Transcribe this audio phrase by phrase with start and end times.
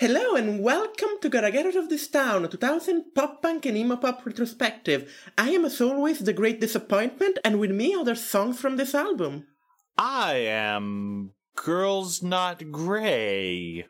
[0.00, 3.76] Hello and welcome to Gotta Get Out of This Town, a 2000 pop punk and
[3.76, 5.12] emo pop retrospective.
[5.36, 8.94] I am as always the Great Disappointment, and with me are the songs from this
[8.94, 9.46] album.
[9.98, 13.84] I am Girls Not Grey.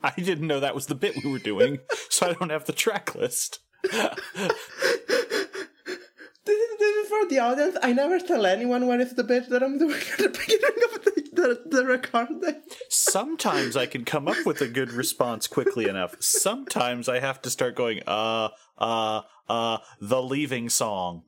[0.00, 1.78] I didn't know that was the bit we were doing,
[2.08, 3.58] so I don't have the track list.
[6.44, 7.76] This is, this is for the audience.
[7.82, 11.04] I never tell anyone what is the bit that I'm doing at the beginning of
[11.04, 12.62] the, the, the recording.
[12.88, 16.16] Sometimes I can come up with a good response quickly enough.
[16.20, 21.24] Sometimes I have to start going, uh, uh, uh, the leaving song.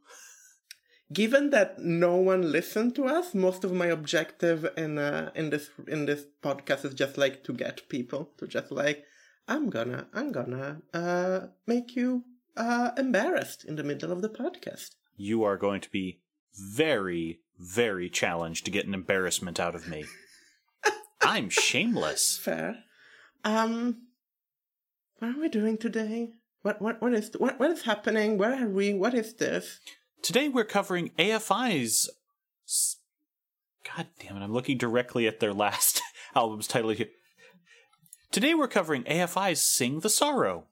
[1.12, 5.68] Given that no one listened to us, most of my objective in uh, in this
[5.86, 9.04] in this podcast is just like to get people to just like
[9.46, 12.24] I'm gonna I'm gonna uh, make you
[12.56, 14.90] uh, embarrassed in the middle of the podcast.
[15.16, 16.20] You are going to be
[16.54, 20.04] very, very challenged to get an embarrassment out of me.
[21.22, 22.36] I'm shameless.
[22.36, 22.84] Fair.
[23.44, 24.02] Um,
[25.18, 26.30] what are we doing today?
[26.62, 28.38] What what what is what what is happening?
[28.38, 28.94] Where are we?
[28.94, 29.80] What is this?
[30.22, 32.08] Today we're covering AFI's.
[33.84, 34.42] God damn it!
[34.42, 36.00] I'm looking directly at their last
[36.36, 37.08] album's title here.
[38.30, 40.66] Today we're covering AFI's "Sing the Sorrow."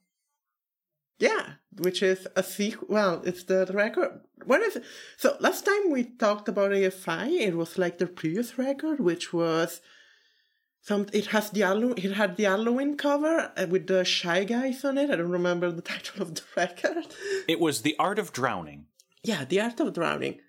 [1.20, 1.44] Yeah,
[1.76, 2.88] which is a sequel.
[2.90, 4.20] Well, it's the, record.
[4.46, 4.84] What is it?
[5.18, 9.82] So last time we talked about AFI, it was like the previous record, which was
[10.80, 11.06] some.
[11.12, 14.96] It has the Hallow- It had the Halloween cover uh, with the Shy Guys on
[14.96, 15.10] it.
[15.10, 17.06] I don't remember the title of the record.
[17.46, 18.86] It was "The Art of Drowning."
[19.22, 20.40] Yeah, the Art of Drowning.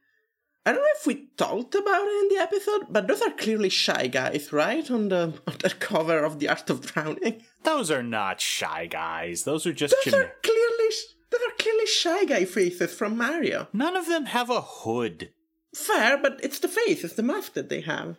[0.65, 3.69] I don't know if we talked about it in the episode, but those are clearly
[3.69, 4.89] Shy Guys, right?
[4.91, 7.41] On the on the cover of the Art of Drowning.
[7.63, 9.43] Those are not shy guys.
[9.43, 10.89] Those are just Those gener- are clearly
[11.31, 13.67] those are clearly Shy Guy faces from Mario.
[13.73, 15.31] None of them have a hood.
[15.73, 18.17] Fair, but it's the face, it's the mask that they have.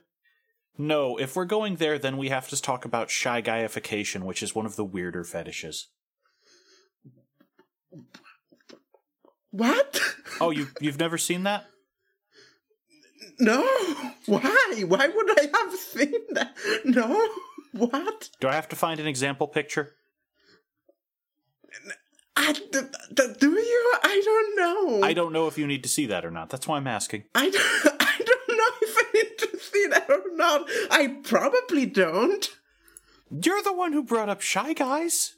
[0.78, 4.54] No, if we're going there, then we have to talk about shy guyification, which is
[4.54, 5.88] one of the weirder fetishes.
[9.50, 10.00] What?
[10.40, 11.66] Oh, you you've never seen that?
[13.38, 13.62] No.
[14.26, 14.84] Why?
[14.86, 16.54] Why would I have seen that?
[16.84, 17.28] No.
[17.72, 18.30] What?
[18.40, 19.94] Do I have to find an example picture?
[22.36, 22.80] I, d-
[23.14, 23.94] d- do you?
[24.02, 25.06] I don't know.
[25.06, 26.50] I don't know if you need to see that or not.
[26.50, 27.24] That's why I'm asking.
[27.34, 30.68] I don't, I don't know if I need to see that or not.
[30.90, 32.48] I probably don't.
[33.44, 35.34] You're the one who brought up shy guys.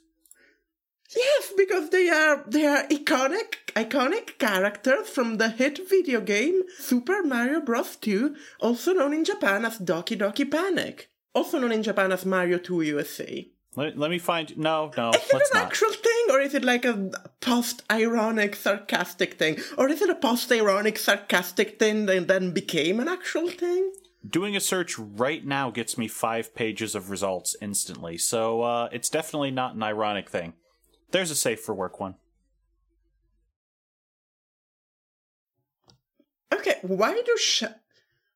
[1.15, 7.23] Yes, because they are they are iconic iconic characters from the hit video game Super
[7.23, 7.95] Mario Bros.
[7.95, 12.57] 2, also known in Japan as Doki Doki Panic, also known in Japan as Mario
[12.57, 13.47] 2 USA.
[13.77, 14.57] Let, let me find.
[14.57, 15.63] No, no, Is it an not.
[15.65, 17.11] actual thing, or is it like a
[17.41, 23.49] post-ironic, sarcastic thing, or is it a post-ironic, sarcastic thing that then became an actual
[23.49, 23.91] thing?
[24.27, 29.09] Doing a search right now gets me five pages of results instantly, so uh, it's
[29.09, 30.53] definitely not an ironic thing.
[31.11, 32.15] There's a safe for work one.
[36.53, 37.63] Okay, why do sh-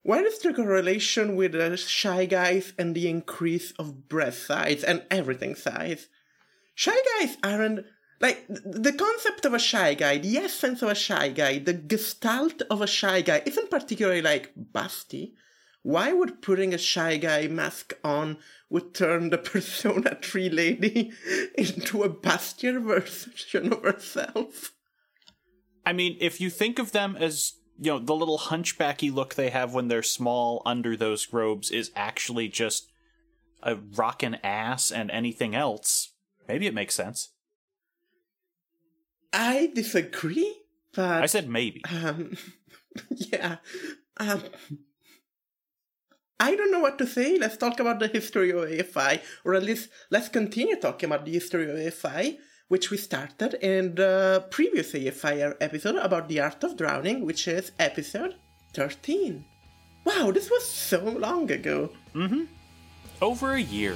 [0.03, 5.03] what is the correlation with the shy guys and the increase of breast size and
[5.11, 6.07] everything size?
[6.73, 7.85] Shy guys aren't
[8.21, 12.61] like the concept of a shy guy, the essence of a shy guy, the gestalt
[12.69, 15.33] of a shy guy isn't particularly like busty.
[15.81, 18.37] Why would putting a shy guy mask on
[18.69, 21.11] would turn the Persona 3 lady
[21.57, 24.73] into a bustier version of herself?
[25.85, 29.49] I mean, if you think of them as, you know, the little hunchbacky look they
[29.49, 32.91] have when they're small under those robes is actually just
[33.63, 36.13] a rockin' ass and anything else,
[36.47, 37.29] maybe it makes sense.
[39.31, 40.55] I disagree,
[40.93, 41.83] but I said maybe.
[41.85, 42.35] Um,
[43.11, 43.57] yeah.
[44.17, 44.43] Um,
[46.39, 47.37] I don't know what to say.
[47.37, 51.33] Let's talk about the history of AFI, or at least let's continue talking about the
[51.33, 52.37] history of AFI,
[52.69, 57.73] which we started in the previous AFI episode about the art of drowning, which is
[57.77, 58.35] episode
[58.73, 59.43] 13.
[60.05, 61.89] Wow, this was so long ago.
[62.15, 62.45] Mm-hmm.
[63.21, 63.95] Over a year.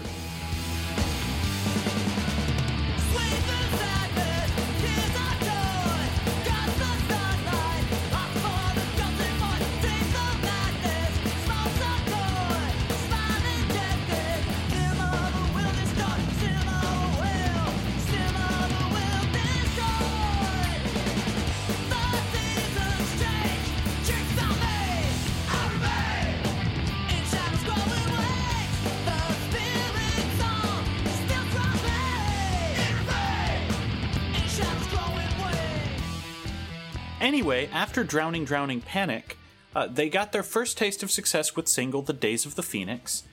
[37.54, 39.38] Anyway, after Drowning Drowning Panic,
[39.76, 43.26] uh, they got their first taste of success with single The Days of the Phoenix,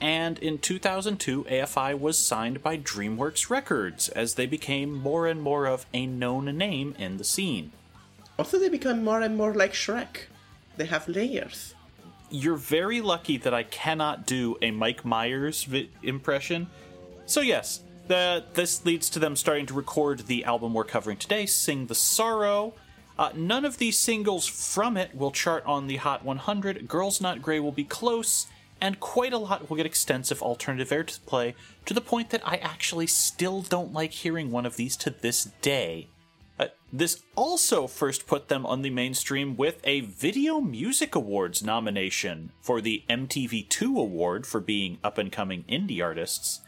[0.00, 5.66] and in 2002, AFI was signed by DreamWorks Records as they became more and more
[5.66, 7.70] of a known name in the scene.
[8.40, 10.24] Also, they become more and more like Shrek.
[10.76, 11.76] They have layers.
[12.28, 16.66] You're very lucky that I cannot do a Mike Myers vi- impression.
[17.26, 21.46] So, yes, the, this leads to them starting to record the album we're covering today,
[21.46, 22.74] Sing the Sorrow.
[23.20, 26.88] Uh, none of these singles from it will chart on the Hot 100.
[26.88, 28.46] Girls Not Grey will be close,
[28.80, 31.52] and quite a lot will get extensive alternative airplay
[31.84, 35.50] to the point that I actually still don't like hearing one of these to this
[35.60, 36.08] day.
[36.58, 42.52] Uh, this also first put them on the mainstream with a Video Music Awards nomination
[42.62, 46.62] for the MTV2 Award for being up and coming indie artists,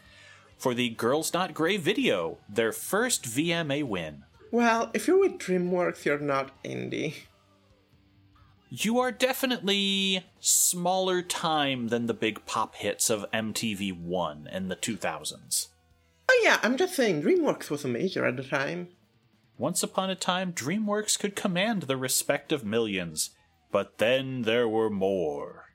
[0.55, 4.25] for the Girls Not Grey video, their first VMA win.
[4.53, 7.15] Well, if you're with DreamWorks, you're not indie.
[8.69, 15.69] You are definitely smaller time than the big pop hits of MTV1 in the 2000s.
[16.29, 18.89] Oh yeah, I'm just saying, DreamWorks was a major at the time.
[19.57, 23.31] Once upon a time, DreamWorks could command the respect of millions,
[23.71, 25.65] but then there were more.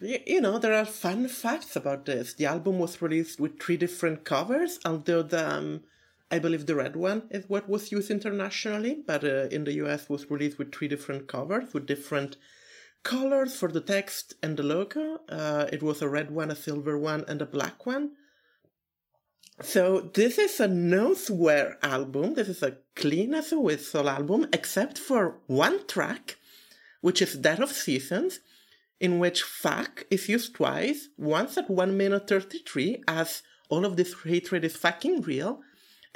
[0.00, 2.32] You know, there are fun facts about this.
[2.32, 5.80] The album was released with three different covers, although the, um,
[6.30, 10.08] I believe the red one is what was used internationally, but uh, in the US
[10.08, 12.36] was released with three different covers with different
[13.02, 15.20] colors for the text and the logo.
[15.28, 18.10] Uh, it was a red one, a silver one, and a black one.
[19.62, 22.34] So this is a no swear album.
[22.34, 26.36] This is a clean as a whistle album, except for one track,
[27.00, 28.40] which is Death of Seasons,
[29.00, 34.14] in which fuck is used twice, once at 1 minute 33 as all of this
[34.24, 35.60] hatred is fucking real,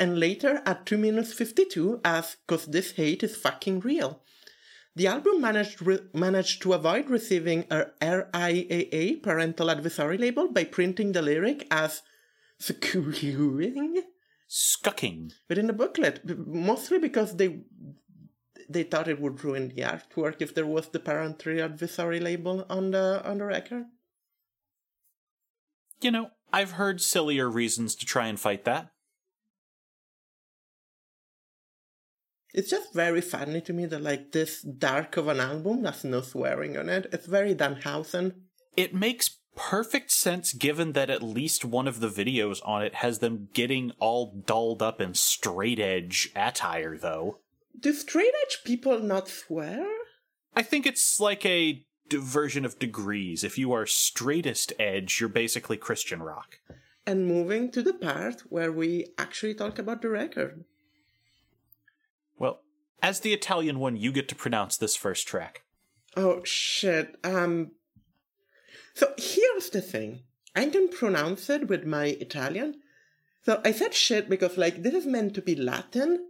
[0.02, 4.20] and later at 2 minutes 52 as cause this hate is fucking real.
[4.96, 11.12] The album managed re- managed to avoid receiving a RIAA parental advisory label by printing
[11.12, 12.02] the lyric as
[12.60, 14.02] skewing
[14.48, 15.32] Scucking.
[15.48, 17.60] within the booklet, mostly because they
[18.68, 22.90] they thought it would ruin the artwork if there was the parental advisory label on
[22.90, 23.84] the on the record.
[26.00, 28.91] You know, I've heard sillier reasons to try and fight that.
[32.54, 36.20] It's just very funny to me that like this dark of an album has no
[36.20, 37.06] swearing on it.
[37.12, 38.34] It's very Danhausen.
[38.76, 43.18] It makes perfect sense given that at least one of the videos on it has
[43.18, 47.38] them getting all dolled up in straight edge attire, though.
[47.78, 49.86] Do straight edge people not swear?
[50.54, 53.44] I think it's like a version of degrees.
[53.44, 56.58] If you are straightest edge, you're basically Christian rock.
[57.06, 60.64] And moving to the part where we actually talk about the record.
[63.02, 65.62] As the Italian one, you get to pronounce this first track.
[66.16, 67.16] Oh shit.
[67.24, 67.72] Um
[68.94, 70.20] So here's the thing.
[70.54, 72.80] I can pronounce it with my Italian.
[73.44, 76.28] So I said shit because like this is meant to be Latin.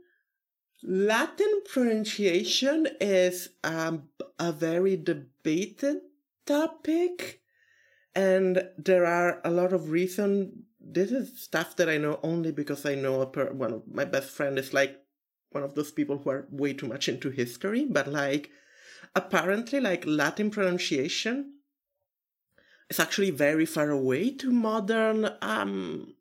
[0.82, 4.08] Latin pronunciation is um,
[4.38, 5.98] a very debated
[6.44, 7.40] topic
[8.14, 12.84] and there are a lot of reason this is stuff that I know only because
[12.84, 15.01] I know a per- one of my best friend is like
[15.54, 18.50] one of those people who are way too much into history, but like
[19.14, 21.54] apparently like Latin pronunciation
[22.88, 26.14] is actually very far away to modern um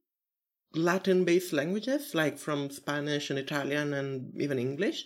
[0.74, 5.06] Latin based languages, like from Spanish and Italian and even English.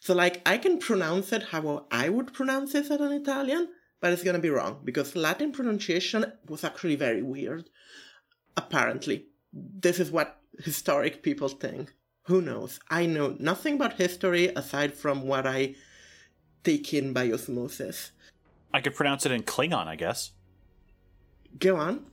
[0.00, 3.68] So like I can pronounce it how I would pronounce it as an Italian,
[4.00, 7.70] but it's gonna be wrong because Latin pronunciation was actually very weird.
[8.56, 9.26] Apparently.
[9.52, 11.94] This is what historic people think.
[12.24, 12.80] Who knows?
[12.88, 15.74] I know nothing about history aside from what I
[16.62, 18.12] take in by osmosis.
[18.72, 20.32] I could pronounce it in Klingon, I guess.
[21.58, 22.06] Go on.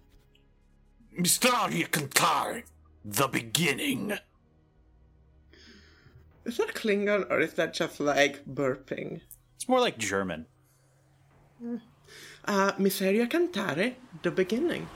[1.17, 1.49] Mr.
[1.89, 2.63] Kantar,
[3.05, 4.13] the beginning.
[6.45, 9.21] Is that Klingon or is that just like burping?
[9.55, 10.45] It's more like German.
[12.45, 14.87] Uh, Miseria Cantare, the beginning.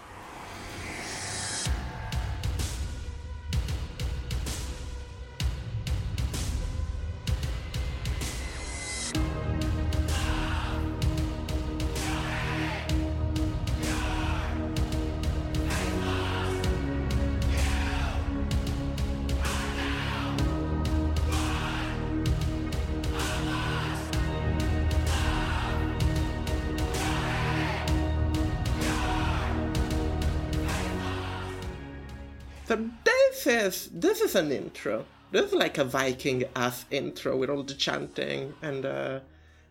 [32.66, 35.06] So this is this is an intro.
[35.32, 39.20] This is like a Viking ass intro with all the chanting, and uh,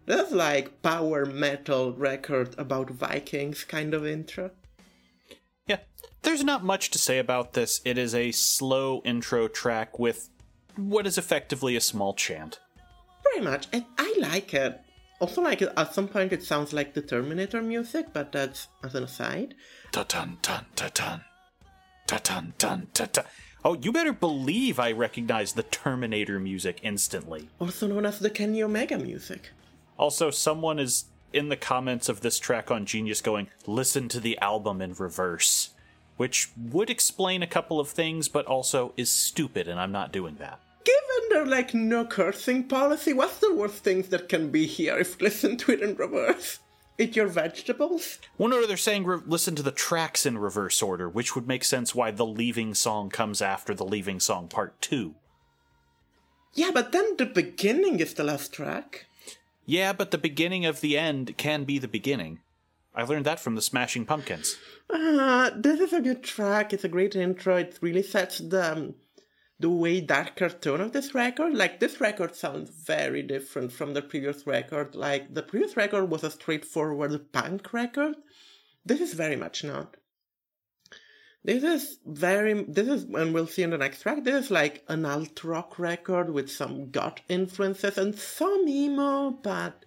[0.06, 4.52] there's like power metal record about Vikings kind of intro.
[5.66, 5.78] Yeah,
[6.22, 7.80] there's not much to say about this.
[7.84, 10.30] It is a slow intro track with
[10.76, 12.60] what is effectively a small chant.
[13.24, 14.80] Pretty much, and I like it.
[15.20, 19.04] Also, like at some point, it sounds like the Terminator music, but that's as an
[19.04, 19.54] aside.
[19.90, 20.38] Ta-tan,
[22.06, 23.25] Ta-tan, ta-tan.
[23.64, 27.49] Oh, you better believe I recognize the Terminator music instantly.
[27.58, 29.50] Also known as the Kenny Omega music.
[29.96, 34.38] Also, someone is in the comments of this track on Genius going, listen to the
[34.38, 35.70] album in reverse.
[36.16, 40.37] Which would explain a couple of things, but also is stupid, and I'm not doing
[40.37, 40.61] that.
[40.84, 45.20] Given their like no cursing policy, what's the worst things that can be here if
[45.20, 46.61] listen to it in reverse?
[46.96, 48.18] Eat your vegetables?
[48.38, 51.64] Well, no, they're saying re- listen to the tracks in reverse order, which would make
[51.64, 55.16] sense why the Leaving song comes after the Leaving song part two.
[56.52, 59.06] Yeah, but then the beginning is the last track.
[59.66, 62.38] Yeah, but the beginning of the end can be the beginning.
[62.94, 64.56] I learned that from the Smashing Pumpkins.
[64.88, 66.72] Uh, this is a good track.
[66.72, 67.56] It's a great intro.
[67.56, 68.94] It really sets the um,
[69.64, 71.54] the way darker tone of this record.
[71.54, 74.94] Like this record sounds very different from the previous record.
[74.94, 78.14] Like the previous record was a straightforward punk record.
[78.85, 79.97] This is very much not.
[81.42, 82.64] This is very.
[82.64, 84.23] This is, and we'll see in the next track.
[84.23, 89.87] This is like an alt rock record with some goth influences and some emo, but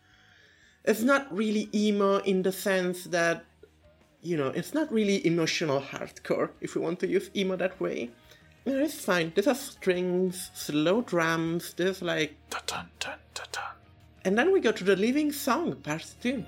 [0.85, 3.45] it's not really emo in the sense that
[4.23, 8.09] you know, it's not really emotional hardcore, if we want to use emo that way.
[8.67, 9.31] No, it's fine.
[9.33, 12.35] This has strings, slow drums, this like.
[12.49, 13.63] Ta-tan, tan, ta-tan.
[14.25, 16.43] And then we go to the Leaving Song, part 2.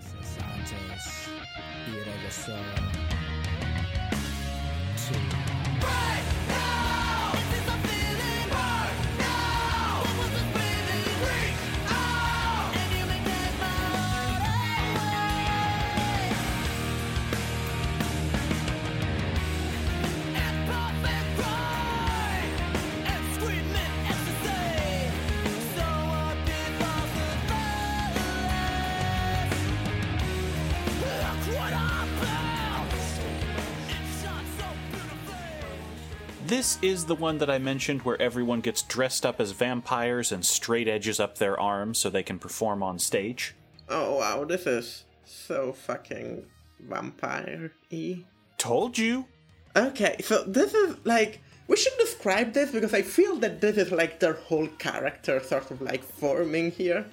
[36.59, 40.45] This is the one that I mentioned where everyone gets dressed up as vampires and
[40.45, 43.55] straight edges up their arms so they can perform on stage.
[43.87, 46.43] Oh wow, this is so fucking
[46.81, 48.25] vampire y.
[48.57, 49.27] Told you.
[49.73, 51.39] Okay, so this is like.
[51.69, 55.71] We should describe this because I feel that this is like their whole character sort
[55.71, 57.05] of like forming here.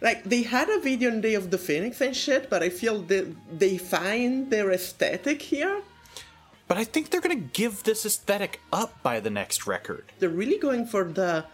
[0.00, 3.02] Like, they had a video on Day of the Phoenix and shit, but I feel
[3.02, 5.82] that they find their aesthetic here.
[6.70, 10.12] But I think they're going to give this aesthetic up by the next record.
[10.20, 11.46] They're really going for the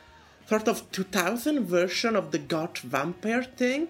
[0.46, 3.88] sort of 2000 version of the goth vampire thing.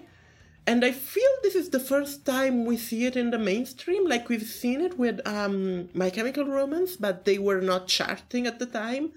[0.65, 4.07] And I feel this is the first time we see it in the mainstream.
[4.07, 8.59] Like we've seen it with um, My Chemical Romance, but they were not charting at
[8.59, 9.11] the time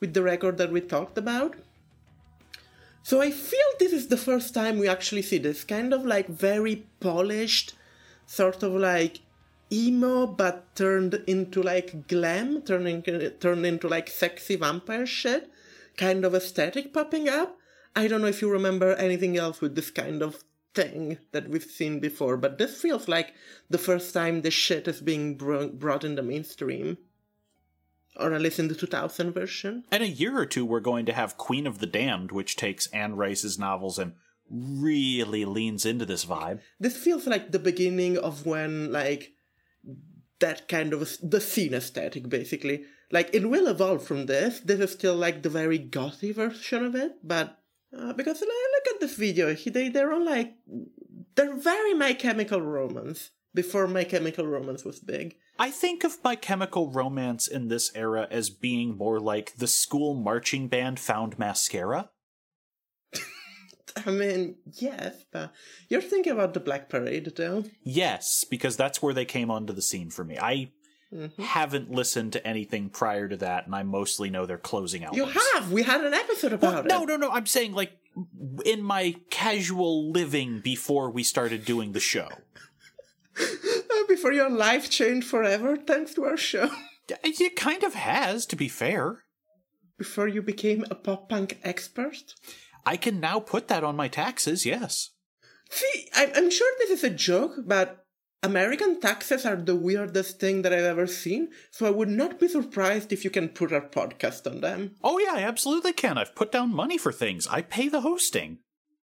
[0.00, 1.54] with the record that we talked about.
[3.02, 6.28] So I feel this is the first time we actually see this kind of like
[6.28, 7.72] very polished,
[8.26, 9.20] sort of like
[9.72, 15.50] emo, but turned into like glam, turning turned into like sexy vampire shit,
[15.96, 17.58] kind of aesthetic popping up.
[17.96, 20.42] I don't know if you remember anything else with this kind of
[20.74, 23.32] thing that we've seen before, but this feels like
[23.70, 26.98] the first time this shit is being bro- brought in the mainstream.
[28.16, 29.84] Or at least in the 2000 version.
[29.90, 32.86] In a year or two, we're going to have Queen of the Damned, which takes
[32.88, 34.12] Anne Rice's novels and
[34.48, 36.60] really leans into this vibe.
[36.78, 39.32] This feels like the beginning of when, like,
[40.44, 42.84] that kind of the scene aesthetic, basically.
[43.10, 44.60] Like, it will evolve from this.
[44.60, 47.46] This is still, like, the very gothy version of it, but
[47.96, 50.54] uh, because like, look at this video, they, they're all like,
[51.36, 55.36] they're very My Chemical Romance before My Chemical Romance was big.
[55.58, 60.14] I think of My Chemical Romance in this era as being more like the school
[60.14, 62.10] marching band found mascara.
[64.06, 65.52] I mean, yes, but
[65.88, 67.64] you're thinking about the Black Parade, though.
[67.82, 70.38] Yes, because that's where they came onto the scene for me.
[70.38, 70.72] I
[71.38, 75.18] haven't listened to anything prior to that, and I mostly know their closing albums.
[75.18, 75.70] You have.
[75.70, 77.06] We had an episode about no, it.
[77.06, 77.28] no, no.
[77.28, 77.30] No.
[77.30, 77.92] I'm saying like
[78.64, 82.28] in my casual living before we started doing the show.
[83.38, 83.44] Uh,
[84.08, 86.70] Before your life changed forever, thanks to our show.
[87.08, 89.24] It kind of has, to be fair.
[89.98, 92.34] Before you became a pop punk expert.
[92.86, 94.66] I can now put that on my taxes.
[94.66, 95.10] Yes.
[95.70, 98.04] See, I'm, I'm sure this is a joke, but
[98.42, 102.46] American taxes are the weirdest thing that I've ever seen, so I would not be
[102.46, 104.96] surprised if you can put our podcast on them.
[105.02, 106.18] Oh yeah, I absolutely can.
[106.18, 107.46] I've put down money for things.
[107.46, 108.58] I pay the hosting.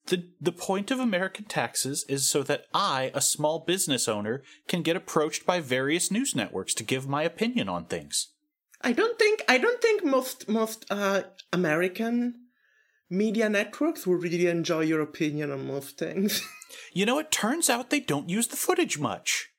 [0.06, 4.82] The the point of American taxes is so that I, a small business owner, can
[4.82, 8.32] get approached by various news networks to give my opinion on things.
[8.80, 12.45] I don't think I don't think most most uh, American
[13.10, 16.42] media networks will really enjoy your opinion on most things.
[16.92, 19.50] You know, it turns out they don't use the footage much.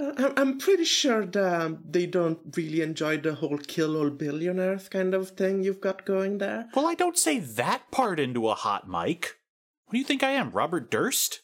[0.00, 5.14] I'm pretty sure that um, they don't really enjoy the whole kill all billionaires kind
[5.14, 6.68] of thing you've got going there.
[6.74, 9.36] Well, I don't say that part into a hot mic.
[9.84, 11.40] What do you think I am, Robert Durst?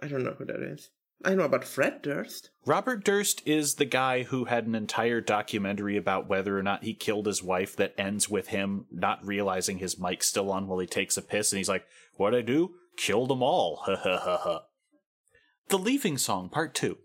[0.00, 0.90] I don't know who that is.
[1.24, 2.50] I know about Fred Durst.
[2.66, 6.94] Robert Durst is the guy who had an entire documentary about whether or not he
[6.94, 10.86] killed his wife that ends with him not realizing his mic's still on while he
[10.86, 12.74] takes a piss and he's like, What'd I do?
[12.96, 13.82] Killed them all.
[13.86, 14.62] Ha ha ha ha.
[15.68, 16.98] The Leaving Song, Part 2.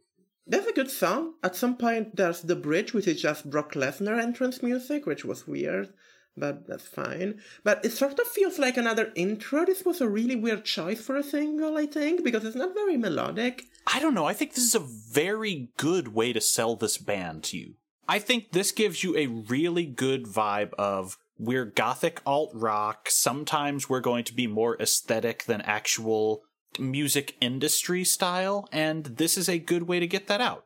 [0.45, 1.35] That's a good song.
[1.43, 5.47] At some point, there's the bridge, which is just Brock Lesnar entrance music, which was
[5.47, 5.93] weird,
[6.37, 7.41] but that's fine.
[7.63, 9.65] But it sort of feels like another intro.
[9.65, 12.97] This was a really weird choice for a single, I think, because it's not very
[12.97, 13.63] melodic.
[13.87, 14.25] I don't know.
[14.25, 17.73] I think this is a very good way to sell this band to you.
[18.07, 23.09] I think this gives you a really good vibe of we're gothic alt rock.
[23.09, 26.43] Sometimes we're going to be more aesthetic than actual
[26.79, 30.65] music industry style, and this is a good way to get that out.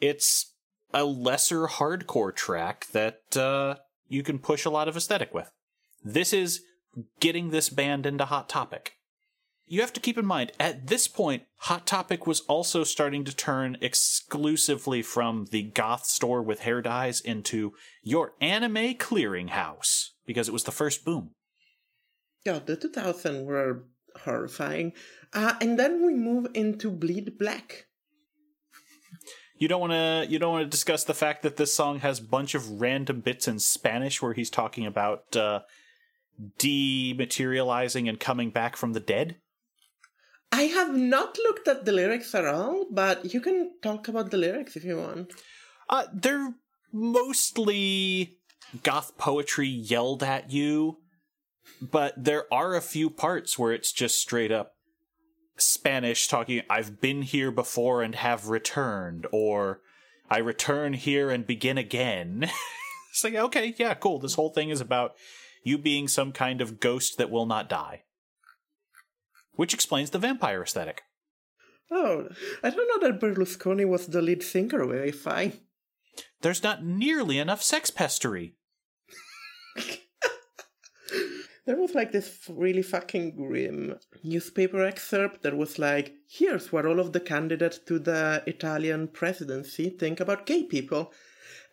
[0.00, 0.52] It's
[0.92, 3.76] a lesser hardcore track that uh,
[4.08, 5.50] you can push a lot of aesthetic with.
[6.02, 6.62] This is
[7.20, 8.98] getting this band into Hot Topic
[9.68, 13.36] you have to keep in mind at this point hot topic was also starting to
[13.36, 20.52] turn exclusively from the goth store with hair dyes into your anime clearinghouse because it
[20.52, 21.30] was the first boom
[22.44, 23.84] Yeah, the 2000 were
[24.24, 24.92] horrifying.
[25.34, 27.87] Uh, and then we move into Bleed Black.
[29.58, 32.18] You don't want to you don't want to discuss the fact that this song has
[32.18, 35.60] a bunch of random bits in spanish where he's talking about uh
[36.58, 39.36] dematerializing and coming back from the dead
[40.50, 44.38] I have not looked at the lyrics at all, but you can talk about the
[44.38, 45.32] lyrics if you want.
[45.88, 46.54] Uh, they're
[46.92, 48.38] mostly
[48.82, 50.98] goth poetry yelled at you,
[51.82, 54.74] but there are a few parts where it's just straight up
[55.58, 59.80] Spanish talking, I've been here before and have returned, or
[60.30, 62.50] I return here and begin again.
[63.10, 64.18] it's like, okay, yeah, cool.
[64.18, 65.14] This whole thing is about
[65.64, 68.02] you being some kind of ghost that will not die.
[69.54, 71.02] Which explains the vampire aesthetic.
[71.90, 72.28] Oh,
[72.62, 75.54] I don't know that Berlusconi was the lead singer very fine.
[76.42, 78.52] There's not nearly enough sex pestery.
[81.68, 86.98] There was like this really fucking grim newspaper excerpt that was like, here's what all
[86.98, 91.12] of the candidates to the Italian presidency think about gay people.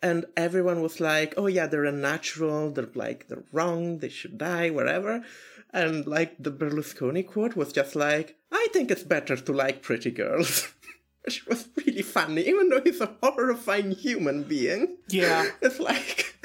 [0.02, 4.68] And everyone was like, oh yeah, they're unnatural, they're like, they're wrong, they should die,
[4.68, 5.24] whatever.
[5.72, 10.10] And like the Berlusconi quote was just like, I think it's better to like pretty
[10.10, 10.74] girls.
[11.24, 14.98] Which was really funny, even though he's a horrifying human being.
[15.08, 15.46] Yeah.
[15.62, 16.35] It's like,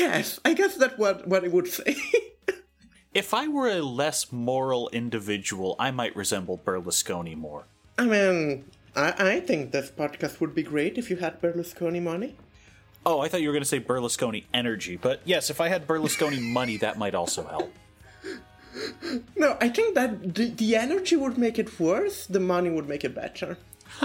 [0.00, 1.94] Guess, I guess that's what, what I would say.
[3.12, 7.64] If I were a less moral individual, I might resemble Berlusconi more.
[7.98, 12.36] I mean, I, I think this podcast would be great if you had Berlusconi money.
[13.04, 15.88] Oh, I thought you were going to say Berlusconi energy, but yes, if I had
[15.88, 17.72] Berlusconi money, that might also help.
[19.34, 23.02] No, I think that the, the energy would make it worse, the money would make
[23.02, 23.58] it better.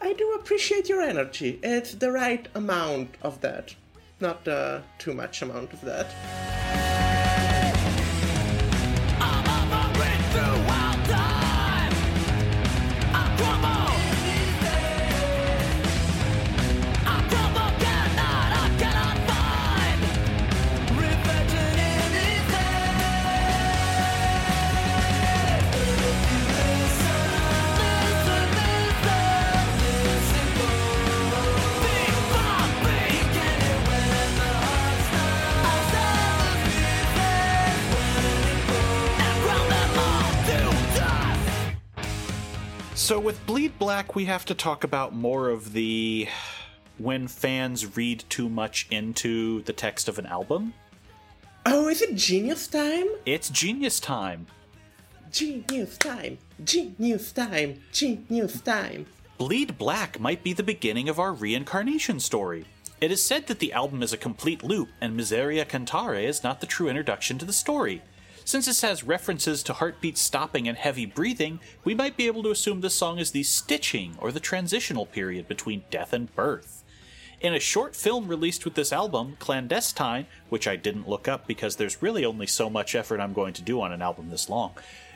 [0.00, 1.60] I do appreciate your energy.
[1.62, 3.74] It's the right amount of that,
[4.20, 6.95] not uh, too much amount of that.
[43.06, 46.26] So with Bleed Black, we have to talk about more of the
[46.98, 50.74] when fans read too much into the text of an album.
[51.66, 53.06] Oh, is it genius time?
[53.24, 54.48] It's genius time.
[55.30, 56.38] Genius time!
[56.64, 57.80] Genius time!
[57.92, 59.06] Genius time!
[59.38, 62.64] Bleed Black might be the beginning of our reincarnation story.
[63.00, 66.60] It is said that the album is a complete loop, and Miseria Cantare is not
[66.60, 68.02] the true introduction to the story.
[68.46, 72.52] Since this has references to heartbeat stopping and heavy breathing, we might be able to
[72.52, 76.84] assume this song is the stitching or the transitional period between death and birth.
[77.40, 81.74] In a short film released with this album, Clandestine, which I didn't look up because
[81.74, 84.74] there's really only so much effort I'm going to do on an album this long,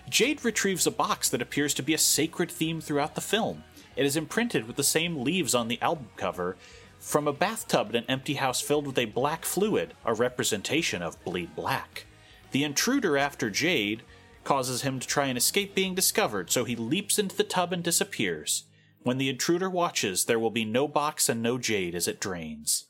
[0.09, 3.63] Jade retrieves a box that appears to be a sacred theme throughout the film.
[3.95, 6.57] It is imprinted with the same leaves on the album cover
[6.99, 11.23] from a bathtub in an empty house filled with a black fluid, a representation of
[11.23, 12.07] bleed black.
[12.51, 14.03] The intruder after Jade
[14.45, 17.83] causes him to try and escape being discovered, so he leaps into the tub and
[17.83, 18.65] disappears.
[19.03, 22.87] When the intruder watches, there will be no box and no Jade as it drains.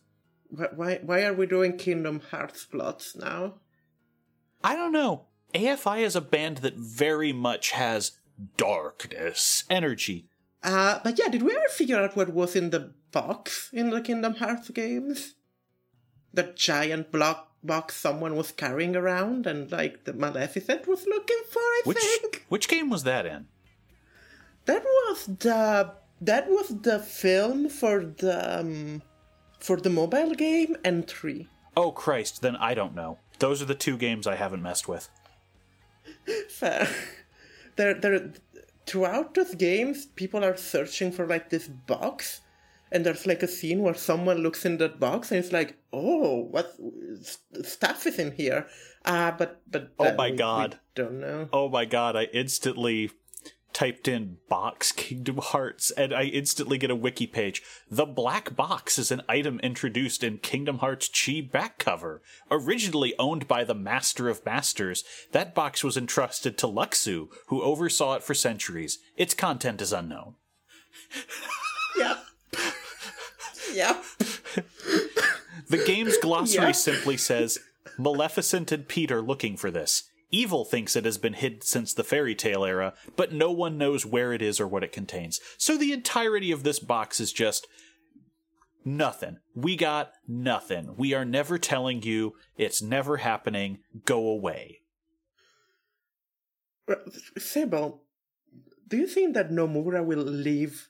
[0.49, 3.55] Why, why are we doing Kingdom Hearts plots now?
[4.65, 5.27] I don't know.
[5.55, 8.13] AFI is a band that very much has
[8.57, 10.29] darkness energy.
[10.63, 14.01] Uh, but yeah, did we ever figure out what was in the box in the
[14.01, 15.35] Kingdom Hearts games?
[16.33, 21.59] The giant block box someone was carrying around and like the Maleficent was looking for,
[21.61, 22.45] I Which think.
[22.49, 23.47] which game was that in?
[24.67, 29.03] That was the that was the film for the um,
[29.59, 31.49] for the mobile game entry.
[31.77, 33.19] Oh Christ, then I don't know.
[33.39, 35.09] Those are the two games I haven't messed with.
[36.49, 36.89] Fair.
[37.77, 38.33] there, there.
[38.87, 42.41] Throughout those games, people are searching for like this box,
[42.93, 46.43] and there's like a scene where someone looks in that box and it's like, "Oh,
[46.51, 46.75] what
[47.63, 48.67] stuff is in here?"
[49.05, 50.79] Uh but but Oh my we- we God.
[50.95, 51.49] don't know.
[51.53, 53.11] Oh my god, I instantly
[53.73, 57.63] typed in box Kingdom Hearts and I instantly get a wiki page.
[57.89, 62.21] The black box is an item introduced in Kingdom Hearts Chi back cover.
[62.51, 68.15] Originally owned by the Master of Masters, that box was entrusted to Luxu, who oversaw
[68.17, 68.99] it for centuries.
[69.17, 70.35] Its content is unknown.
[71.97, 72.19] Yep.
[73.73, 74.03] Yep.
[75.69, 76.73] The game's glossary Yeah.
[76.73, 77.59] simply says
[77.99, 80.05] Maleficent and Pete are looking for this.
[80.33, 84.07] Evil thinks it has been hid since the fairy tale era, but no one knows
[84.07, 85.41] where it is or what it contains.
[85.59, 87.67] So the entirety of this box is just
[88.85, 89.39] nothing.
[89.55, 90.95] We got nothing.
[90.97, 92.35] We are never telling you.
[92.57, 93.81] It's never happening.
[94.05, 94.83] Go away.
[97.37, 98.03] Sybil,
[98.89, 100.90] do you think that Nomura will leave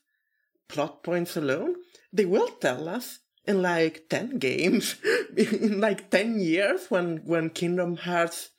[0.70, 1.76] plot points alone?
[2.12, 4.96] They will tell us in like 10 games,
[5.36, 8.50] in like 10 years when, when Kingdom Hearts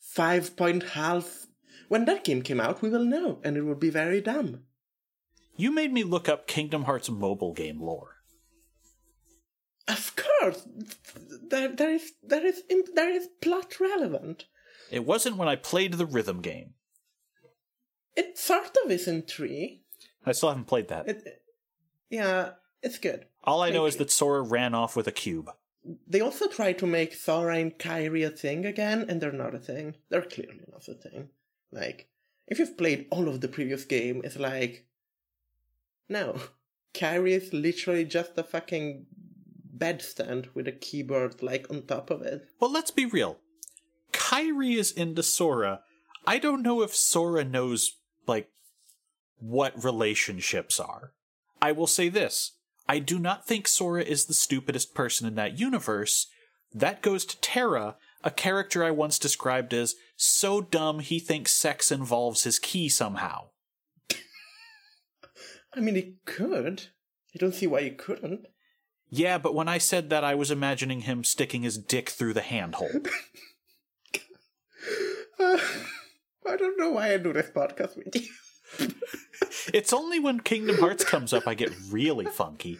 [0.00, 1.46] 5 point half,
[1.88, 4.62] when that game came out, we will know, and it will be very dumb.
[5.56, 8.16] You made me look up Kingdom Hearts mobile game lore.
[9.86, 10.66] Of course,
[11.48, 12.62] there, there is there is
[12.94, 14.44] there is plot relevant.
[14.90, 16.74] It wasn't when I played the rhythm game.
[18.16, 19.82] It sort of is in 3.
[20.24, 21.08] I still haven't played that.
[21.08, 21.42] It,
[22.10, 22.50] yeah,
[22.82, 23.26] it's good.
[23.44, 25.50] All I know is that Sora ran off with a cube.
[26.06, 29.58] They also try to make Sora and Kairi a thing again, and they're not a
[29.58, 29.96] thing.
[30.10, 31.30] They're clearly not a thing.
[31.72, 32.08] Like,
[32.46, 34.86] if you've played all of the previous game, it's like,
[36.08, 36.36] no,
[36.94, 39.06] Kairi is literally just a fucking
[39.74, 42.46] bedstand with a keyboard like on top of it.
[42.60, 43.38] Well, let's be real.
[44.12, 45.80] Kairi is into Sora.
[46.26, 48.50] I don't know if Sora knows, like,
[49.40, 51.12] what relationships are.
[51.60, 52.52] I will say this
[52.88, 56.26] I do not think Sora is the stupidest person in that universe.
[56.72, 61.90] That goes to Terra, a character I once described as so dumb he thinks sex
[61.90, 63.48] involves his key somehow.
[65.74, 66.88] I mean, it could.
[67.34, 68.46] I don't see why it couldn't.
[69.08, 72.42] Yeah, but when I said that, I was imagining him sticking his dick through the
[72.42, 73.08] handhold.
[75.38, 75.58] Uh,
[76.46, 78.28] I don't know why I do this podcast with you.
[79.74, 82.78] it's only when Kingdom Hearts comes up I get really funky.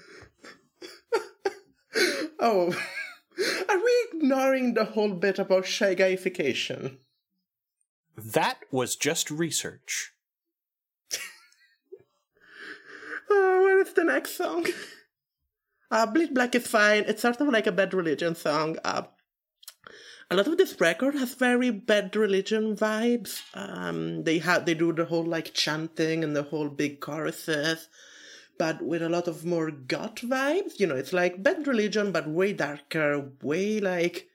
[2.40, 2.68] Oh,
[3.68, 6.96] are we ignoring the whole bit about shy guyification?
[8.16, 10.12] That was just research.
[11.12, 11.18] Uh,
[13.28, 14.66] where is the next song?
[15.90, 17.04] Uh, Bleed Black is fine.
[17.06, 18.78] It's sort of like a Bad Religion song.
[18.84, 19.02] Uh,
[20.30, 23.42] a lot of this record has very Bad Religion vibes.
[23.52, 27.88] Um, they have they do the whole like chanting and the whole big choruses,
[28.56, 30.78] but with a lot of more goth vibes.
[30.78, 34.28] You know, it's like Bad Religion, but way darker, way like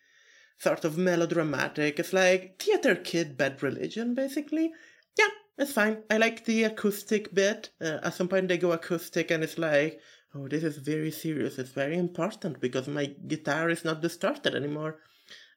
[0.57, 1.97] sort of melodramatic.
[1.97, 4.73] It's like Theater Kid Bad Religion, basically.
[5.17, 6.03] Yeah, it's fine.
[6.09, 7.69] I like the acoustic bit.
[7.79, 10.01] Uh, at some point, they go acoustic, and it's like,
[10.33, 11.57] oh, this is very serious.
[11.57, 14.97] It's very important because my guitar is not distorted anymore.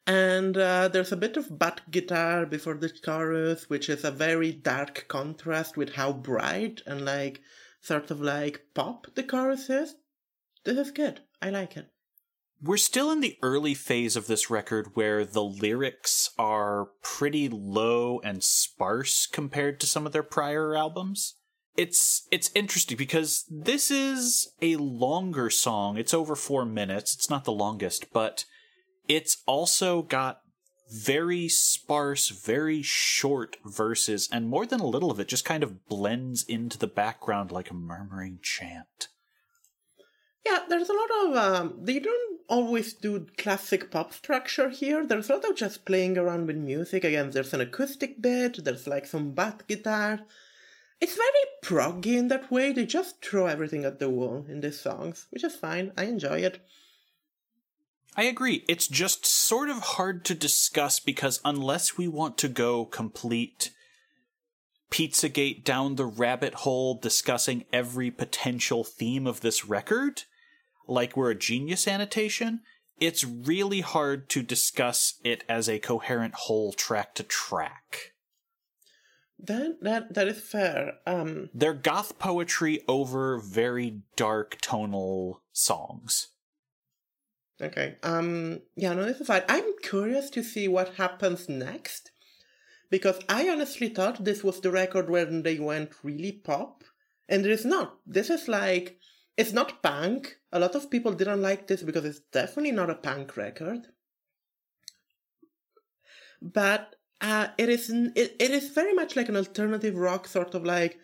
[0.08, 4.50] And uh, there's a bit of butt guitar before the chorus, which is a very
[4.52, 7.42] dark contrast with how bright and like
[7.82, 9.94] sort of like pop the chorus is.
[10.64, 11.20] This is good.
[11.42, 11.90] I like it.
[12.60, 18.18] we're still in the early phase of this record where the lyrics are pretty low
[18.24, 21.34] and sparse compared to some of their prior albums.
[21.76, 25.96] It's it's interesting because this is a longer song.
[25.96, 27.14] It's over 4 minutes.
[27.14, 28.44] It's not the longest, but
[29.08, 30.40] it's also got
[30.90, 35.86] very sparse, very short verses and more than a little of it just kind of
[35.86, 39.08] blends into the background like a murmuring chant.
[40.46, 41.36] Yeah, there's a lot of.
[41.36, 45.04] Um, they don't always do classic pop structure here.
[45.04, 47.04] There's a lot of just playing around with music.
[47.04, 50.20] Again, there's an acoustic bit, there's like some bass guitar.
[51.00, 52.72] It's very proggy in that way.
[52.72, 55.92] They just throw everything at the wall in these songs, which is fine.
[55.96, 56.60] I enjoy it.
[58.18, 58.64] I agree.
[58.66, 63.70] It's just sort of hard to discuss because unless we want to go complete
[64.90, 70.24] Pizzagate down the rabbit hole discussing every potential theme of this record,
[70.88, 72.62] like we're a genius annotation,
[72.98, 78.14] it's really hard to discuss it as a coherent whole track to track.
[79.38, 80.94] That that that is fair.
[81.06, 86.30] Um, They're goth poetry over very dark tonal songs.
[87.60, 87.96] Okay.
[88.02, 88.60] Um.
[88.76, 88.94] Yeah.
[88.94, 89.42] No, this is fine.
[89.48, 92.12] I'm curious to see what happens next,
[92.90, 96.84] because I honestly thought this was the record when they went really pop,
[97.28, 97.98] and it is not.
[98.06, 98.98] This is like
[99.36, 100.36] it's not punk.
[100.52, 103.88] A lot of people didn't like this because it's definitely not a punk record.
[106.40, 110.64] But uh, it is it, it is very much like an alternative rock, sort of
[110.64, 110.98] like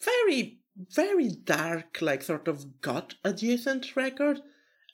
[0.00, 0.60] very
[0.94, 4.40] very dark, like sort of goth adjacent record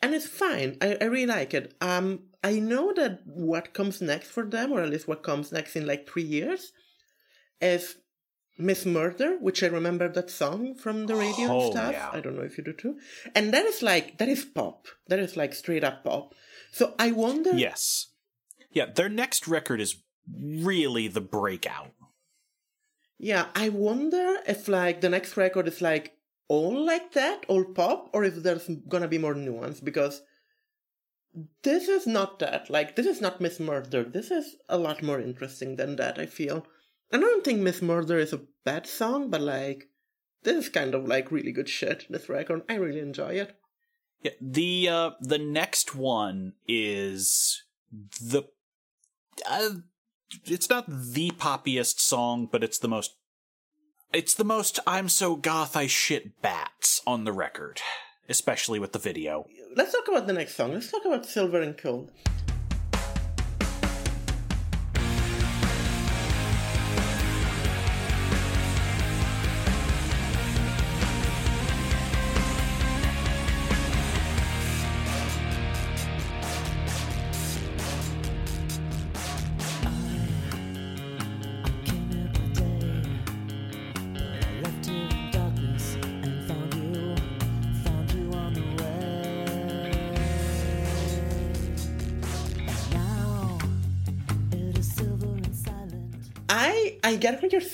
[0.05, 0.77] and it's fine.
[0.81, 1.75] I, I really like it.
[1.81, 5.77] Um, I know that what comes next for them, or at least what comes next
[5.77, 6.73] in like three years,
[7.61, 7.97] is
[8.59, 11.93] Miss Murder, which I remember that song from the radio Oh, and stuff.
[11.93, 12.11] yeah.
[12.13, 12.99] I don't know if you do too.
[13.35, 14.87] And that is like that is pop.
[15.09, 16.35] That is like straight up pop.
[16.73, 17.53] So I wonder.
[17.57, 18.09] Yes.
[18.71, 19.97] Yeah, their next record is
[20.33, 21.93] really the breakout.
[23.19, 26.14] Yeah, I wonder if like the next record is like
[26.49, 30.23] all like that, all pop, or if there's gonna be more nuance because
[31.63, 32.71] this is not that.
[32.71, 34.05] Like this is not Miss Murder.
[34.05, 36.19] This is a lot more interesting than that.
[36.19, 36.67] I feel.
[37.13, 39.89] I don't think Miss Murder is a bad song, but like
[40.43, 42.07] this is kind of like really good shit.
[42.09, 43.57] This record, I really enjoy it.
[44.23, 47.63] Yeah, the uh the next one is
[48.21, 48.45] the
[49.49, 49.71] uh,
[50.45, 53.17] it's not the poppiest song, but it's the most
[54.15, 57.81] it's the most I'm so goth I shit bats on the record,
[58.29, 59.47] especially with the video.
[59.75, 60.73] Let's talk about the next song.
[60.73, 62.11] Let's talk about Silver and Cold.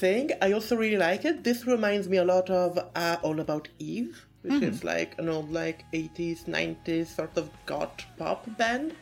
[0.00, 0.30] Saying.
[0.40, 1.44] I also really like it.
[1.44, 5.52] This reminds me a lot of uh, All About Eve, which is like an old
[5.52, 8.94] like 80s, 90s sort of goth pop band.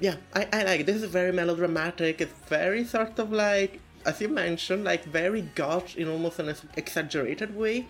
[0.00, 0.86] Yeah, I, I like it.
[0.86, 2.20] This is very melodramatic.
[2.22, 7.54] It's very sort of like, as you mentioned, like very goth in almost an exaggerated
[7.54, 7.86] way.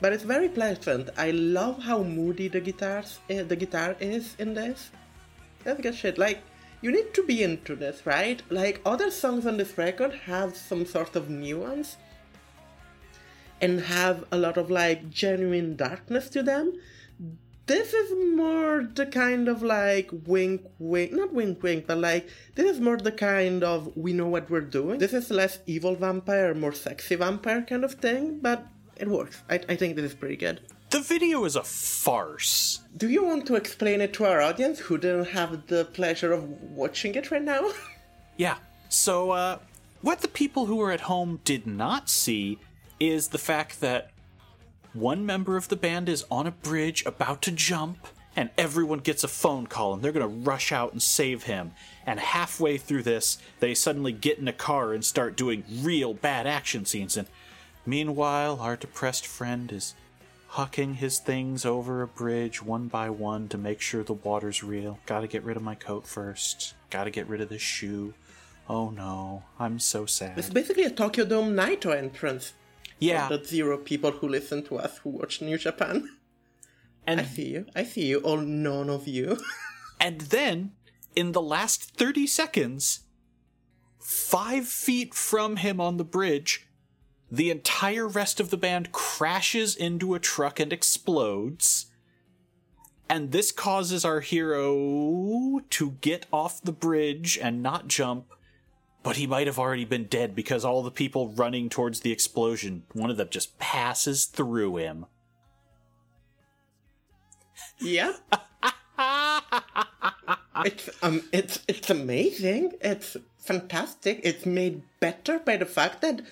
[0.00, 1.10] But it's very pleasant.
[1.18, 4.90] I love how moody the guitars uh, the guitar is in this.
[5.64, 6.16] That's good shit.
[6.16, 6.40] Like,
[6.82, 8.42] you need to be into this, right?
[8.50, 11.96] Like, other songs on this record have some sort of nuance
[13.60, 16.72] and have a lot of, like, genuine darkness to them.
[17.66, 22.68] This is more the kind of, like, wink wink, not wink wink, but like, this
[22.68, 24.98] is more the kind of we know what we're doing.
[24.98, 28.66] This is less evil vampire, more sexy vampire kind of thing, but
[28.96, 29.42] it works.
[29.48, 30.60] I, I think this is pretty good.
[30.90, 32.80] The video is a farce.
[32.96, 36.42] Do you want to explain it to our audience who didn't have the pleasure of
[36.62, 37.70] watching it right now?
[38.36, 38.56] Yeah.
[38.88, 39.58] So, uh,
[40.00, 42.58] what the people who were at home did not see
[42.98, 44.12] is the fact that
[44.94, 49.22] one member of the band is on a bridge about to jump, and everyone gets
[49.22, 51.72] a phone call, and they're gonna rush out and save him.
[52.06, 56.46] And halfway through this, they suddenly get in a car and start doing real bad
[56.46, 57.18] action scenes.
[57.18, 57.28] And
[57.84, 59.94] meanwhile, our depressed friend is
[60.52, 64.98] hucking his things over a bridge one by one to make sure the water's real.
[65.06, 66.74] Gotta get rid of my coat first.
[66.90, 68.14] Gotta get rid of this shoe.
[68.68, 70.38] Oh no, I'm so sad.
[70.38, 72.54] It's basically a Tokyo Dome Naito entrance.
[72.98, 76.08] Yeah, The zero people who listen to us who watch New Japan.
[77.06, 77.66] And I see you.
[77.74, 78.18] I see you.
[78.18, 79.38] All none of you.
[80.00, 80.72] And then,
[81.14, 83.00] in the last 30 seconds,
[83.98, 86.66] five feet from him on the bridge,
[87.30, 91.86] the entire rest of the band crashes into a truck and explodes.
[93.08, 98.26] And this causes our hero to get off the bridge and not jump,
[99.02, 102.84] but he might have already been dead because all the people running towards the explosion,
[102.92, 105.06] one of them just passes through him.
[107.80, 108.12] Yeah.
[110.64, 112.72] it's um it's it's amazing.
[112.80, 114.20] It's fantastic.
[114.22, 116.22] It's made better by the fact that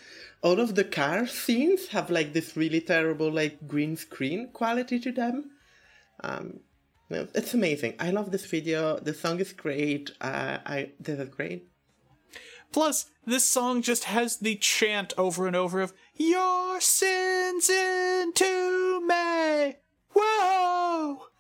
[0.43, 5.13] all of the car scenes have like this really terrible like green screen quality to
[5.13, 5.51] them.
[6.23, 6.61] Um
[7.11, 7.95] it's amazing.
[7.99, 8.99] I love this video.
[8.99, 10.11] The song is great.
[10.21, 11.67] Uh, I this is great.
[12.71, 19.77] Plus, this song just has the chant over and over of Your sins into me.
[20.15, 21.23] Whoa!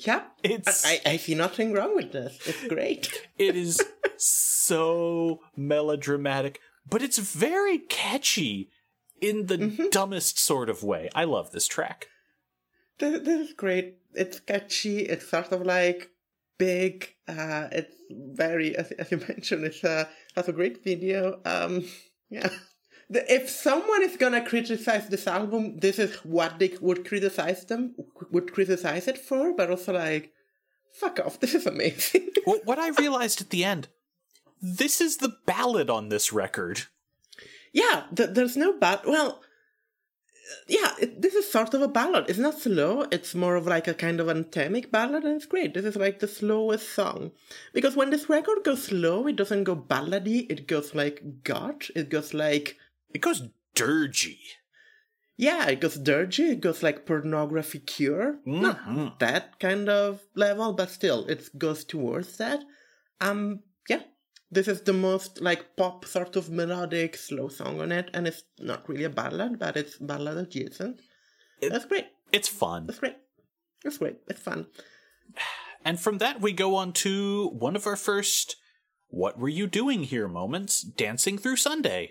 [0.00, 2.38] Yeah, It's- I, I see nothing wrong with this.
[2.46, 3.28] It's great.
[3.38, 3.80] It is
[4.16, 8.70] so melodramatic, but it's very catchy
[9.20, 11.08] in the dumbest sort of way.
[11.14, 12.08] I love this track.
[12.98, 13.96] this, this is great.
[14.14, 15.00] It's catchy.
[15.00, 16.10] It's sort of like
[16.58, 17.14] big.
[17.26, 21.40] Uh, it's very, as, as you mentioned, it's uh, has a great video.
[21.44, 21.84] Um,
[22.30, 22.48] yeah.
[23.10, 27.94] The, if someone is gonna criticize this album, this is what they would criticize them,
[28.30, 29.54] would criticize it for.
[29.54, 30.32] But also like,
[30.92, 31.40] fuck off.
[31.40, 32.28] This is amazing.
[32.46, 33.88] Well, what I realized at the end,
[34.60, 36.82] this is the ballad on this record.
[37.72, 38.04] yeah.
[38.14, 39.00] Th- there's no bad.
[39.06, 39.42] Well.
[40.66, 42.24] Yeah, it, this is sort of a ballad.
[42.30, 43.04] It's not slow.
[43.10, 45.74] It's more of like a kind of anthemic ballad, and it's great.
[45.74, 47.32] This is like the slowest song
[47.74, 50.50] because when this record goes slow, it doesn't go ballady.
[50.50, 51.84] It goes like God.
[51.94, 52.78] It goes like
[53.12, 53.42] It goes
[53.74, 54.38] dirgy.
[55.36, 56.52] yeah, it goes dirgy.
[56.52, 58.38] It goes like pornography cure.
[58.46, 62.60] Not that kind of level, but still, it goes towards that.
[63.20, 64.00] Um, yeah,
[64.50, 68.42] this is the most like pop sort of melodic slow song on it, and it's
[68.58, 71.00] not really a ballad, but it's ballad adjacent.
[71.60, 72.06] That's great.
[72.32, 72.86] It's fun.
[72.86, 73.16] That's great.
[73.82, 74.18] That's great.
[74.28, 74.66] It's fun.
[75.84, 78.56] And from that, we go on to one of our first
[79.06, 82.10] What Were You Doing Here moments Dancing Through Sunday.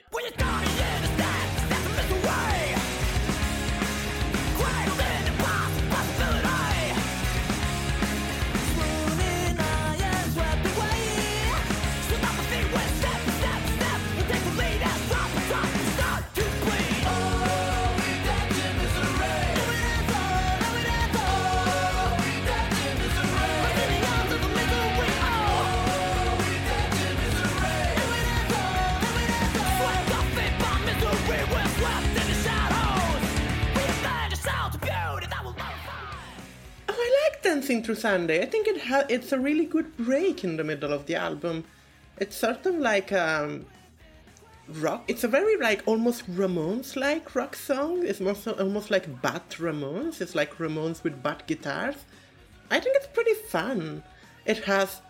[37.77, 38.41] Dancing Through Sunday.
[38.41, 41.63] I think it ha- it's a really good break in the middle of the album.
[42.17, 43.67] It's sort of like um
[44.67, 45.03] rock.
[45.07, 48.03] It's a very like almost Ramones like rock song.
[48.03, 50.21] It's more so, almost like Bat Ramones.
[50.21, 51.97] It's like Ramones with bat guitars.
[52.71, 54.01] I think it's pretty fun.
[54.45, 55.01] It has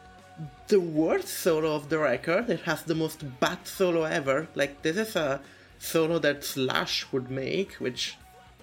[0.67, 2.49] the worst solo of the record.
[2.49, 4.49] It has the most bat solo ever.
[4.55, 5.39] Like this is a
[5.79, 8.17] solo that Slash would make, which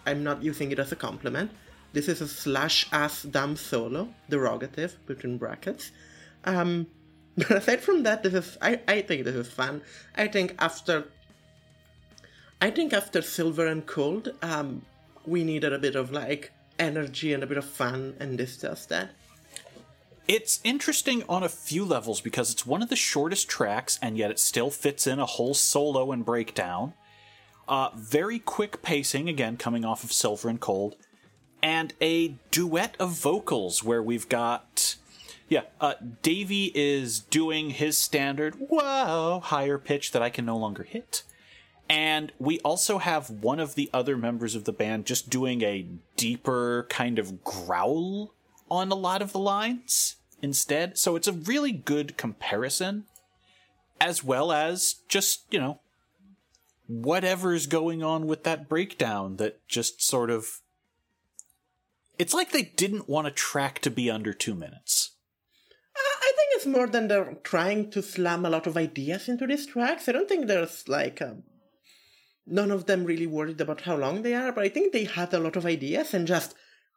[0.05, 1.53] I'm not using it as a compliment.
[1.95, 5.93] This is a slash ass damn solo, derogative between brackets.
[6.45, 6.89] Um,
[7.37, 9.81] but aside from that, this is I, I think this is fun.
[10.17, 11.05] I think after
[12.61, 14.83] I think after Silver and Cold, um,
[15.25, 18.87] we needed a bit of like energy and a bit of fun, and this does
[18.87, 19.11] that.
[20.27, 24.33] It's interesting on a few levels because it's one of the shortest tracks, and yet
[24.33, 26.95] it still fits in a whole solo and breakdown.
[27.69, 30.97] Uh, very quick pacing, again, coming off of Silver and Cold.
[31.65, 34.97] And a duet of vocals where we've got.
[35.49, 40.83] Yeah, uh, Davey is doing his standard, whoa, higher pitch that I can no longer
[40.83, 41.23] hit.
[41.89, 45.87] And we also have one of the other members of the band just doing a
[46.17, 48.35] deeper kind of growl
[48.71, 50.99] on a lot of the lines instead.
[50.99, 53.05] So it's a really good comparison,
[54.01, 55.81] as well as just, you know,
[56.87, 60.61] whatever's going on with that breakdown that just sort of.
[62.19, 65.17] It's like they didn't want a track to be under two minutes.
[65.97, 69.67] I think it's more than they're trying to slam a lot of ideas into these
[69.67, 70.09] tracks.
[70.09, 71.39] I don't think there's like a,
[72.47, 75.33] none of them really worried about how long they are, but I think they had
[75.35, 76.55] a lot of ideas and just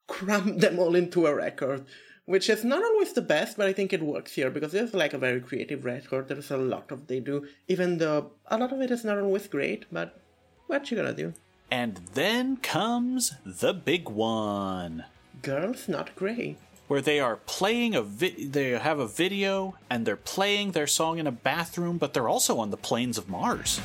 [0.08, 1.86] crammed them all into a record,
[2.26, 5.14] which is not always the best, but I think it works here because it's like
[5.14, 6.28] a very creative record.
[6.28, 9.48] There's a lot of they do, even though a lot of it is not always
[9.48, 10.20] great, but
[10.68, 11.34] what you gonna do?
[11.70, 15.06] And then comes the big one.
[15.42, 16.58] Girls Not Grey.
[16.88, 21.20] where they are playing a vi- they have a video and they're playing their song
[21.20, 23.82] in a bathroom, but they're also on the plains of Mars.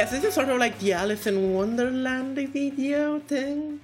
[0.00, 3.80] Yes, this is sort of like the Alice in Wonderland video thing,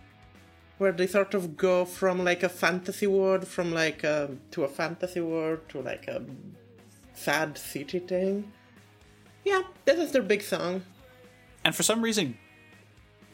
[0.79, 4.69] where they sort of go from like a fantasy world, from like a, to a
[4.69, 6.23] fantasy world to like a
[7.13, 8.51] sad city thing.
[9.45, 10.85] Yeah, this is their big song.
[11.67, 12.39] And for some reason,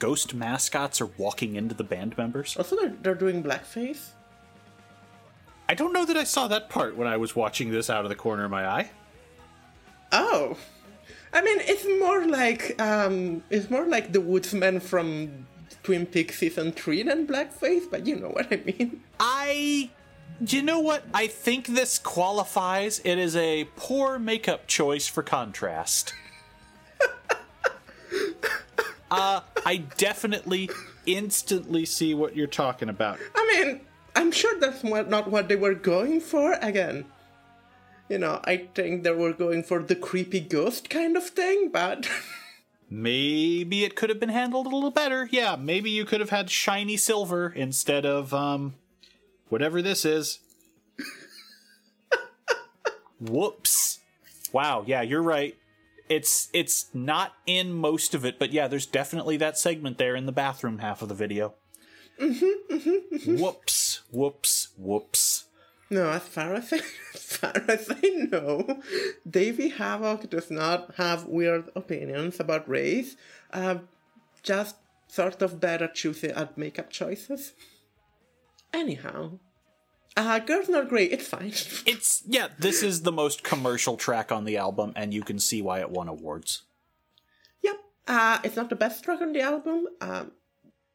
[0.01, 2.57] ghost mascots are walking into the band members.
[2.57, 4.09] Also, they're, they're doing blackface.
[5.68, 8.09] I don't know that I saw that part when I was watching this out of
[8.09, 8.91] the corner of my eye.
[10.11, 10.57] Oh,
[11.33, 15.47] I mean, it's more like um, it's more like the woodsman from
[15.83, 19.03] Twin Peaks season three than blackface, but you know what I mean.
[19.18, 19.91] I.
[20.45, 21.05] You know what?
[21.14, 23.01] I think this qualifies.
[23.05, 26.14] It is a poor makeup choice for contrast.
[29.11, 30.68] uh, I definitely
[31.07, 33.20] instantly see what you're talking about.
[33.37, 33.83] I mean,
[34.16, 36.55] I'm sure that's not what they were going for.
[36.55, 37.05] Again,
[38.12, 42.06] you know, I think they were going for the creepy ghost kind of thing, but
[42.90, 45.26] Maybe it could have been handled a little better.
[45.32, 48.74] Yeah, maybe you could have had shiny silver instead of um
[49.48, 50.40] whatever this is.
[53.18, 54.00] Whoops.
[54.52, 55.56] Wow, yeah, you're right.
[56.10, 60.26] It's it's not in most of it, but yeah, there's definitely that segment there in
[60.26, 61.54] the bathroom half of the video.
[62.20, 63.42] Mm-hmm, mm-hmm, mm-hmm.
[63.42, 65.44] whoops, whoops, whoops.
[65.93, 66.76] No, as far as I,
[67.14, 68.80] as far as I know,
[69.28, 73.14] Davey Havok does not have weird opinions about race.
[73.53, 73.76] Uh,
[74.43, 74.76] just
[75.09, 77.53] sort of better at choosing at makeup choices.
[78.72, 79.38] Anyhow,
[80.16, 81.53] uh, Girls Not Great, it's fine.
[81.86, 85.61] It's yeah, this is the most commercial track on the album, and you can see
[85.61, 86.62] why it won awards.
[87.62, 87.76] yep,
[88.09, 89.88] uh, it's not the best track on the album.
[90.01, 90.32] Um,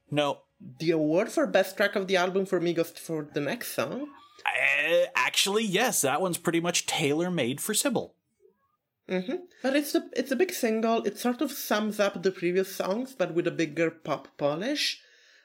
[0.09, 0.39] No,
[0.79, 4.07] the award for best track of the album for me goes for the next song.
[4.45, 8.13] Uh, actually, yes, that one's pretty much tailor made for Sybil.
[9.09, 9.47] Mhm.
[9.63, 11.03] But it's a it's a big single.
[11.03, 15.01] It sort of sums up the previous songs, but with a bigger pop polish.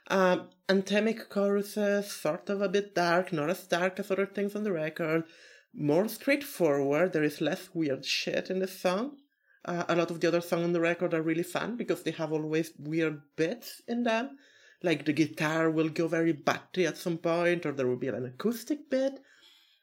[0.09, 4.64] Um, anthemic choruses, sort of a bit dark, not as dark as other things on
[4.64, 5.24] the record.
[5.72, 7.12] More straightforward.
[7.12, 9.18] There is less weird shit in the song.
[9.64, 12.11] Uh, a lot of the other songs on the record are really fun because they
[12.11, 14.38] have always weird bits in them.
[14.83, 18.24] Like the guitar will go very batty at some point, or there will be an
[18.24, 19.20] acoustic bit.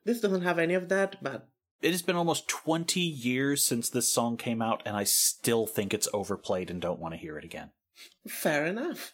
[0.05, 1.47] This doesn't have any of that, but
[1.81, 5.93] It has been almost 20 years since this song came out, and I still think
[5.93, 7.71] it's overplayed and don't want to hear it again.
[8.27, 9.13] Fair enough.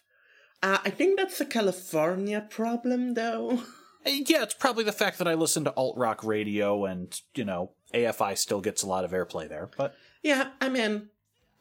[0.63, 3.61] Uh, I think that's a California problem, though.
[4.07, 7.43] Uh, Yeah, it's probably the fact that I listen to alt rock radio and, you
[7.43, 11.09] know, AFI still gets a lot of airplay there, but yeah, I mean,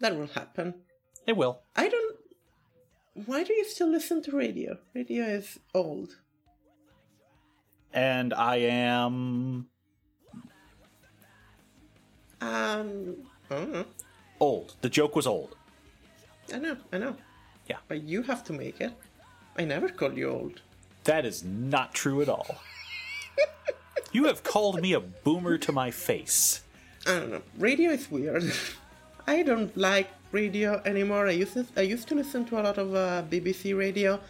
[0.00, 0.74] that will happen.
[1.26, 1.62] it will.
[1.74, 2.16] I don't.
[3.26, 4.78] Why do you still listen to radio?
[4.94, 6.16] Radio is old.
[7.92, 9.66] And I am
[12.40, 13.16] Um,
[13.50, 13.84] I don't know.
[14.40, 14.74] old.
[14.82, 15.56] The joke was old.
[16.52, 17.16] I know, I know.
[17.68, 17.76] Yeah.
[17.88, 18.92] But you have to make it.
[19.56, 20.60] I never called you old.
[21.04, 22.56] That is not true at all.
[24.12, 26.62] you have called me a boomer to my face.
[27.06, 27.42] I don't know.
[27.58, 28.52] Radio is weird.
[29.26, 31.28] I don't like radio anymore.
[31.28, 34.20] I used to, I used to listen to a lot of uh, BBC radio,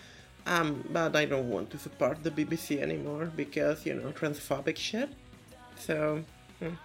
[0.46, 5.10] um, but I don't want to support the BBC anymore because you know transphobic shit.
[5.76, 6.22] So,
[6.60, 6.76] hmm.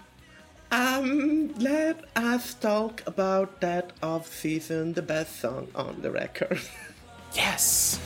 [0.71, 6.61] um, let us talk about Death of Seasons, the best song on the record.
[7.35, 7.99] Yes.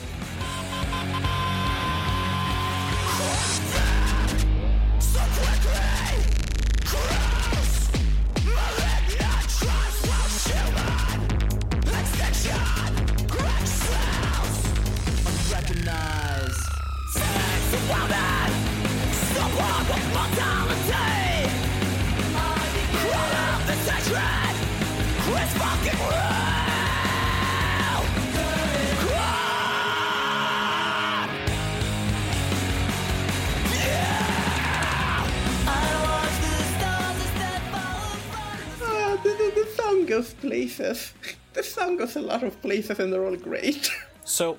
[38.82, 41.13] Ah, the, the, the song goes places.
[41.53, 43.89] This song goes a lot of places and they're all great.
[44.26, 44.57] So,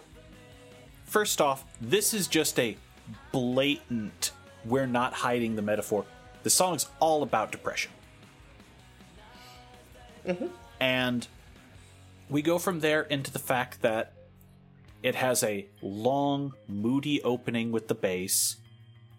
[1.07, 2.77] first off, this is just a
[3.33, 4.33] blatant,
[4.65, 6.05] we're not hiding the metaphor.
[6.43, 7.93] The song's all about depression.
[10.27, 10.47] Mm-hmm.
[10.81, 11.27] And
[12.29, 14.13] we go from there into the fact that
[15.03, 18.57] it has a long, moody opening with the bass.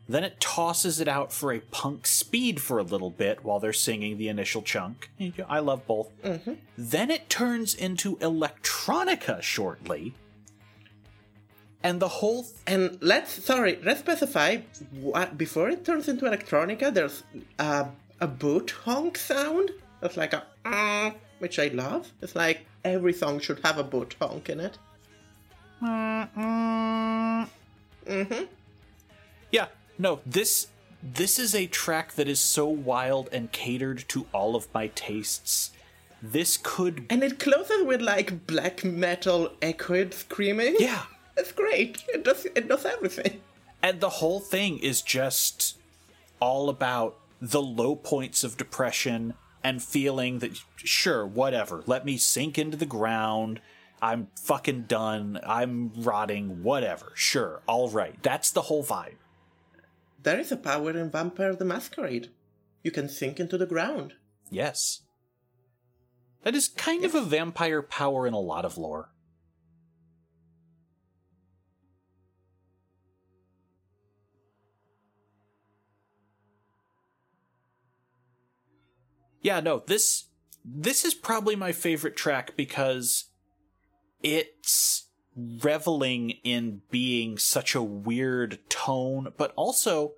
[0.07, 3.73] Then it tosses it out for a punk speed for a little bit while they're
[3.73, 5.09] singing the initial chunk.
[5.47, 6.09] I love both.
[6.23, 6.53] Mm-hmm.
[6.77, 10.13] Then it turns into electronica shortly.
[11.85, 14.49] And the whole th- And let's sorry, let's specify
[14.99, 16.91] what before it turns into electronica.
[16.91, 17.23] There's
[17.59, 17.87] a
[18.19, 19.71] a boot honk sound.
[20.01, 22.11] That's like a uh, which I love.
[22.23, 24.77] It's like every song should have a boot honk in it.
[25.83, 27.47] Mm
[28.07, 28.43] hmm.
[29.51, 29.67] Yeah,
[29.99, 30.67] no, this
[31.03, 35.71] this is a track that is so wild and catered to all of my tastes.
[36.21, 40.77] This could And it closes with like black metal echoed screaming.
[40.79, 41.03] Yeah.
[41.37, 42.03] It's great.
[42.07, 43.41] It does it does everything.
[43.81, 45.77] and the whole thing is just
[46.39, 49.33] all about the low points of depression
[49.63, 53.59] and feeling that sure, whatever, let me sink into the ground.
[54.01, 55.39] I'm fucking done.
[55.45, 57.11] I'm rotting, whatever.
[57.15, 58.21] Sure, all right.
[58.21, 59.15] That's the whole vibe.
[60.21, 62.29] There is a power in Vampire the Masquerade.
[62.83, 64.13] You can sink into the ground.
[64.51, 65.01] Yes.
[66.43, 69.09] That is kind of a vampire power in a lot of lore.
[79.45, 80.29] Yeah, no, this
[80.65, 83.25] this is probably my favorite track because
[84.23, 90.13] it's reveling in being such a weird tone, but also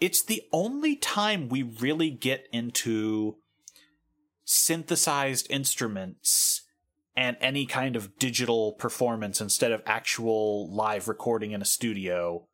[0.00, 3.38] it's the only time we really get into
[4.44, 6.62] synthesized instruments
[7.16, 12.46] and any kind of digital performance instead of actual live recording in a studio.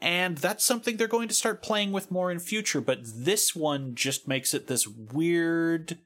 [0.00, 3.94] And that's something they're going to start playing with more in future, but this one
[3.94, 5.98] just makes it this weird.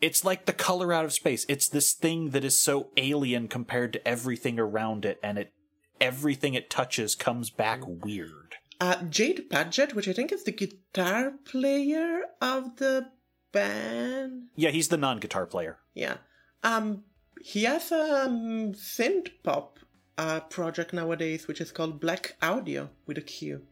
[0.00, 1.46] It's like the color out of space.
[1.48, 5.52] It's this thing that is so alien compared to everything around it, and it
[6.00, 8.56] everything it touches comes back weird.
[8.80, 13.06] Uh, Jade Puget, which I think is the guitar player of the
[13.52, 14.48] band.
[14.54, 15.78] Yeah, he's the non guitar player.
[15.94, 16.16] Yeah.
[16.62, 17.04] Um,
[17.40, 19.78] he has a um, synth pop
[20.18, 23.62] uh, project nowadays, which is called Blaqk Audio with a Q.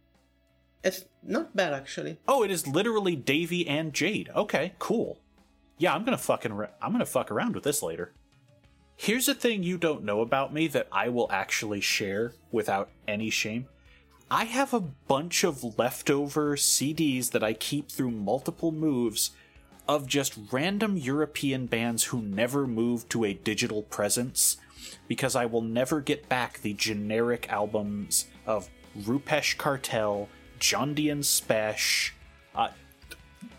[0.82, 2.18] It's not bad actually.
[2.28, 4.30] Oh, it is literally Davy and Jade.
[4.34, 5.20] Okay, cool.
[5.78, 8.12] Yeah, I'm gonna fucking ra- I'm gonna fuck around with this later.
[8.96, 13.30] Here's a thing you don't know about me that I will actually share without any
[13.30, 13.66] shame.
[14.30, 19.30] I have a bunch of leftover CDs that I keep through multiple moves
[19.88, 24.56] of just random European bands who never moved to a digital presence
[25.08, 28.68] because I will never get back the generic albums of
[28.98, 30.28] Rupesh Cartel,
[30.58, 32.12] Jondian Spesh.
[32.54, 32.68] Uh,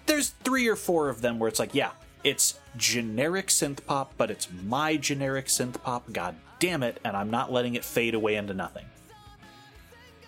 [0.06, 1.92] there's three or four of them where it's like, yeah,
[2.24, 6.12] it's generic synth pop, but it's my generic synth pop.
[6.12, 8.86] God damn it, and I'm not letting it fade away into nothing.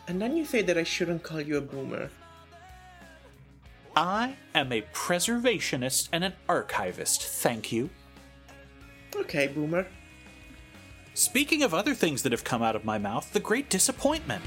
[0.08, 2.10] And then you say that I shouldn't call you a boomer.
[3.96, 7.90] I am a preservationist and an archivist, thank you.
[9.16, 9.88] Okay, boomer.
[11.18, 14.44] Speaking of other things that have come out of my mouth, the great disappointment.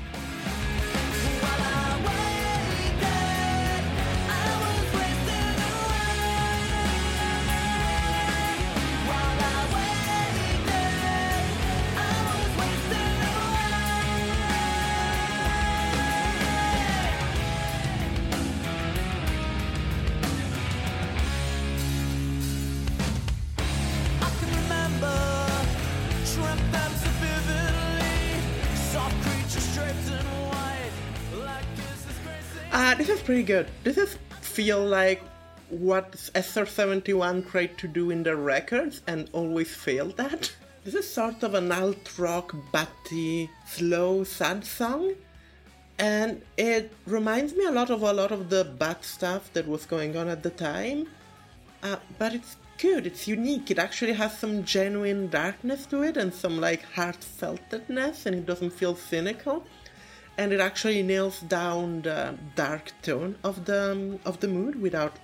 [33.31, 33.69] Pretty good.
[33.85, 35.23] This is feel like
[35.69, 40.53] what SR71 tried to do in their records and always failed at.
[40.85, 45.15] This is sort of an alt rock, batty, slow, sad song.
[45.97, 49.87] And it reminds me a lot of a lot of the bad stuff that was
[49.87, 51.07] going on at the time.
[51.85, 53.71] Uh, but it's good, it's unique.
[53.71, 58.73] It actually has some genuine darkness to it and some like heartfeltedness, and it doesn't
[58.73, 59.65] feel cynical
[60.41, 62.21] and it actually nails down the
[62.57, 63.83] dark tone of the
[64.31, 65.15] of the mood without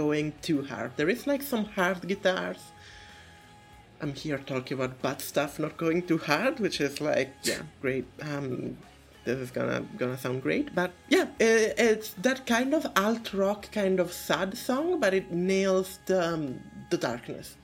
[0.00, 0.90] going too hard.
[0.98, 2.62] There is like some hard guitars.
[4.02, 8.06] I'm here talking about bad stuff, not going too hard, which is like yeah, great.
[8.30, 8.76] Um,
[9.24, 10.74] this is gonna gonna sound great.
[10.74, 15.26] But yeah, i- it's that kind of alt rock, kind of sad song, but it
[15.32, 16.44] nails the um,
[16.90, 17.56] the darkness.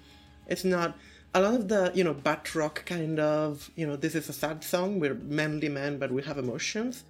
[0.46, 0.90] It's not
[1.36, 2.16] a lot of the you know
[2.54, 4.98] rock kind of you know this is a sad song.
[4.98, 7.04] We're manly men, but we have emotions.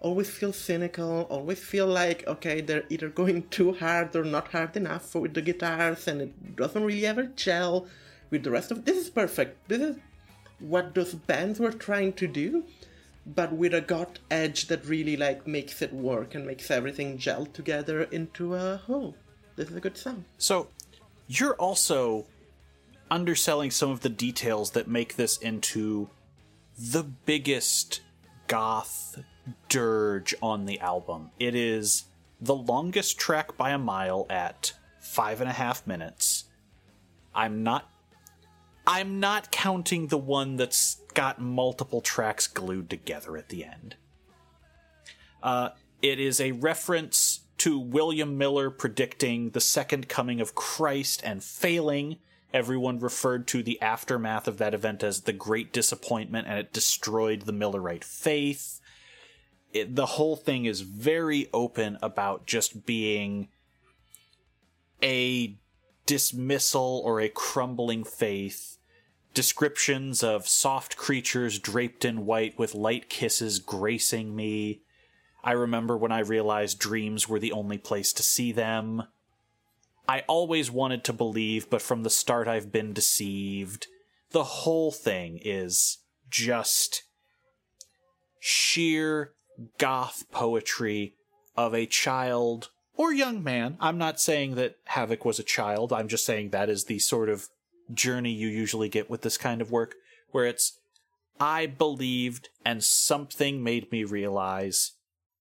[0.00, 1.22] Always feel cynical.
[1.30, 5.42] Always feel like okay, they're either going too hard or not hard enough with the
[5.42, 7.86] guitars, and it doesn't really ever gel
[8.30, 8.84] with the rest of.
[8.84, 9.68] This is perfect.
[9.68, 9.96] This is
[10.58, 12.64] what those bands were trying to do
[13.26, 17.46] but with a gut edge that really like makes it work and makes everything gel
[17.46, 19.14] together into a whole.
[19.56, 20.24] This is a good song.
[20.38, 20.68] So,
[21.28, 22.26] you're also
[23.10, 26.10] underselling some of the details that make this into
[26.78, 28.00] the biggest
[28.46, 29.22] goth
[29.68, 31.30] dirge on the album.
[31.38, 32.04] It is
[32.40, 36.44] the longest track by a mile at five and a half minutes.
[37.34, 37.88] I'm not.
[38.86, 43.96] I'm not counting the one that's got multiple tracks glued together at the end.
[45.42, 45.70] Uh,
[46.02, 52.16] it is a reference to William Miller predicting the second coming of Christ and failing.
[52.52, 57.42] Everyone referred to the aftermath of that event as the Great Disappointment, and it destroyed
[57.42, 58.80] the Millerite faith.
[59.72, 63.48] It, the whole thing is very open about just being
[65.02, 65.54] a
[66.06, 68.78] dismissal or a crumbling faith.
[69.32, 74.82] Descriptions of soft creatures draped in white with light kisses gracing me.
[75.44, 79.04] I remember when I realized dreams were the only place to see them.
[80.10, 83.86] I always wanted to believe, but from the start I've been deceived.
[84.32, 85.98] The whole thing is
[86.28, 87.04] just
[88.40, 89.34] sheer
[89.78, 91.14] goth poetry
[91.56, 93.76] of a child or young man.
[93.78, 97.28] I'm not saying that Havok was a child, I'm just saying that is the sort
[97.28, 97.46] of
[97.94, 99.94] journey you usually get with this kind of work,
[100.32, 100.76] where it's
[101.38, 104.90] I believed and something made me realize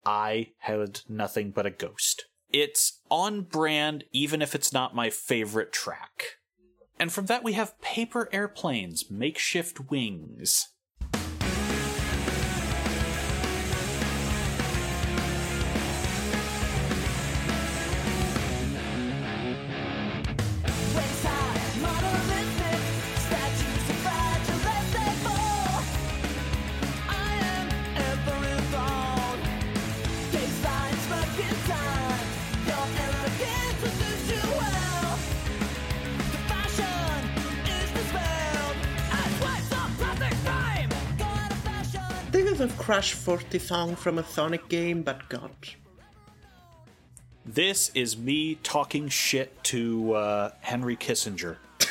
[0.03, 2.25] I had nothing but a ghost.
[2.57, 6.37] It's on brand, even if it's not my favorite track.
[6.97, 10.69] And from that, we have Paper Airplanes, Makeshift Wings.
[42.85, 45.49] Crush 40 song from a Sonic game, but God.
[47.43, 51.57] This is me talking shit to uh, Henry Kissinger.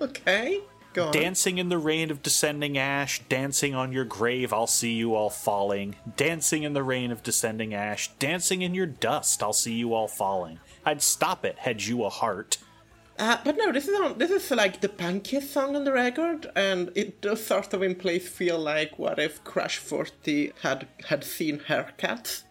[0.00, 0.60] Okay,
[0.92, 1.12] go on.
[1.12, 5.30] Dancing in the rain of descending ash, dancing on your grave, I'll see you all
[5.30, 5.94] falling.
[6.16, 10.08] Dancing in the rain of descending ash, dancing in your dust, I'll see you all
[10.08, 10.58] falling.
[10.84, 12.58] I'd stop it had you a heart.
[13.16, 16.50] Uh, but no, this is on, this is like the punkiest song on the record,
[16.56, 21.22] and it does sort of in place feel like what if Crush 40 had had
[21.22, 22.42] seen haircuts.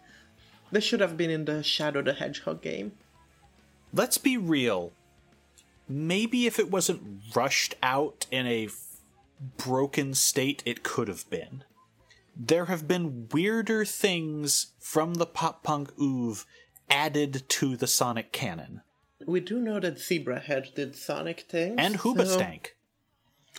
[0.72, 2.92] This should have been in the Shadow the Hedgehog game.
[3.92, 4.92] Let's be real.
[5.86, 9.02] Maybe if it wasn't rushed out in a f-
[9.58, 11.62] broken state, it could have been.
[12.34, 16.44] There have been weirder things from the pop punk oeuvre
[16.88, 18.80] added to the Sonic canon.
[19.26, 21.76] We do know that Zebrahead did Sonic things.
[21.78, 22.66] And so- Hoobastank.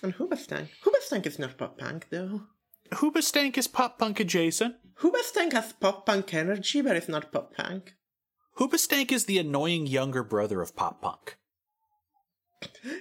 [0.03, 0.69] And Hoobastank.
[0.83, 2.41] Hoobastank is not pop punk, though.
[2.91, 4.75] Hoobastank is pop punk adjacent.
[4.99, 7.95] Hoobastank has pop punk energy, but it's not pop punk.
[8.57, 11.37] Hoobastank is the annoying younger brother of pop punk.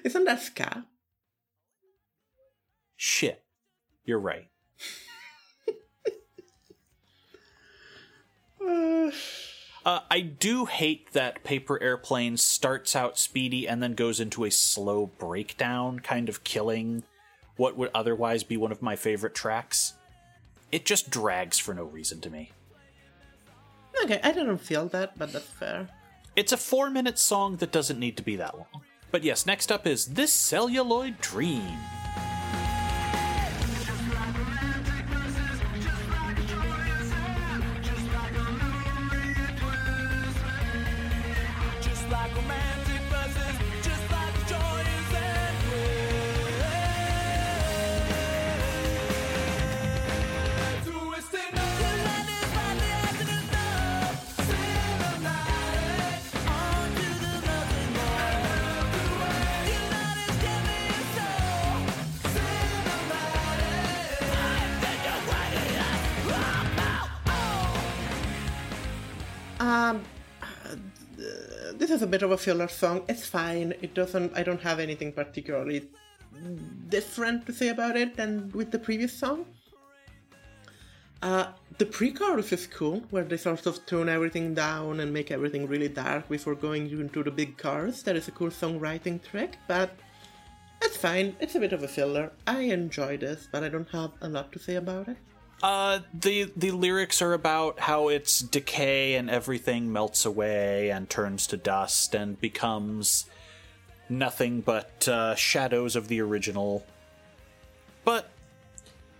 [0.05, 0.87] Isn't that ska?
[2.97, 3.45] Shit.
[4.05, 4.49] You're right.
[8.67, 9.11] Uh,
[9.85, 14.51] Uh, I do hate that Paper Airplane starts out speedy and then goes into a
[14.51, 17.03] slow breakdown, kind of killing
[17.57, 19.95] what would otherwise be one of my favorite tracks.
[20.72, 22.53] It just drags for no reason to me.
[24.03, 25.89] Okay, I didn't feel that, but that's fair.
[26.35, 28.82] It's a four minute song that doesn't need to be that long.
[29.11, 31.78] But yes, next up is This Celluloid Dream.
[72.35, 73.05] A filler song.
[73.09, 73.74] It's fine.
[73.80, 74.37] It doesn't.
[74.37, 75.89] I don't have anything particularly
[76.89, 79.47] different to say about it than with the previous song.
[81.22, 81.47] Uh,
[81.78, 85.89] the pre-chorus is cool, where they sort of tone everything down and make everything really
[85.89, 88.03] dark before going into the big chorus.
[88.03, 89.97] That is a cool songwriting trick, but
[90.82, 91.35] it's fine.
[91.41, 92.30] It's a bit of a filler.
[92.47, 95.16] I enjoy this, but I don't have a lot to say about it.
[95.65, 101.47] Uh, the the lyrics are about how it's decay and everything melts away and turns
[101.47, 103.25] to dust and becomes
[104.11, 106.85] nothing but uh, shadows of the original.
[108.05, 108.29] But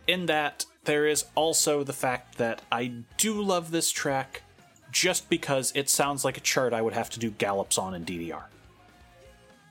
[0.07, 4.43] in that, there is also the fact that I do love this track
[4.91, 8.05] just because it sounds like a chart I would have to do gallops on in
[8.05, 8.43] DDR.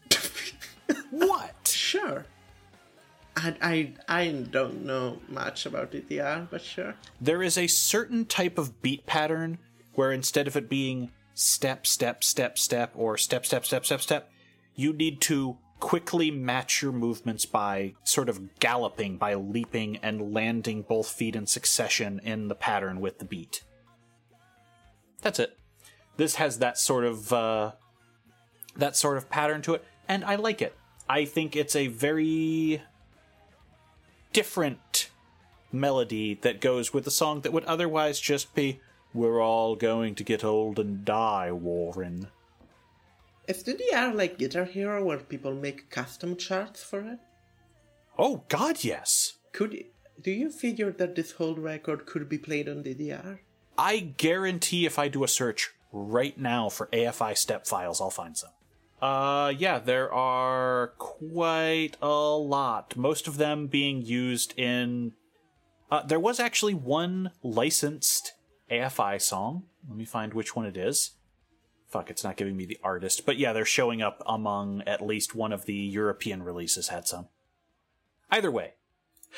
[1.12, 1.68] what?
[1.68, 2.26] Sure.
[3.36, 6.96] I, I, I don't know much about DDR, but sure.
[7.20, 9.58] There is a certain type of beat pattern
[9.94, 14.32] where instead of it being step, step, step, step, or step, step, step, step, step,
[14.76, 20.82] you need to quickly match your movements by sort of galloping, by leaping and landing
[20.82, 23.64] both feet in succession in the pattern with the beat.
[25.22, 25.58] That's it.
[26.18, 27.72] This has that sort of uh,
[28.78, 30.76] that sort of pattern to it, and I like it.
[31.10, 32.82] I think it's a very
[34.34, 35.10] different
[35.72, 38.82] melody that goes with a song that would otherwise just be
[39.14, 42.28] "We're all going to get old and die, Warren."
[43.48, 47.20] Is DDR like Guitar Hero where people make custom charts for it?
[48.18, 49.34] Oh God, yes.
[49.52, 49.86] Could
[50.22, 53.40] do you figure that this whole record could be played on DDR?
[53.78, 58.38] I guarantee if I do a search right now for AFI step files, I'll find
[58.38, 58.52] some.
[59.04, 62.96] Uh, yeah, there are quite a lot.
[62.96, 65.12] Most of them being used in.
[65.92, 68.32] Uh, there was actually one licensed
[68.72, 69.64] AFI song.
[69.90, 71.18] Let me find which one it is.
[71.90, 73.26] Fuck, it's not giving me the artist.
[73.26, 77.28] But yeah, they're showing up among at least one of the European releases had some.
[78.32, 78.76] Either way.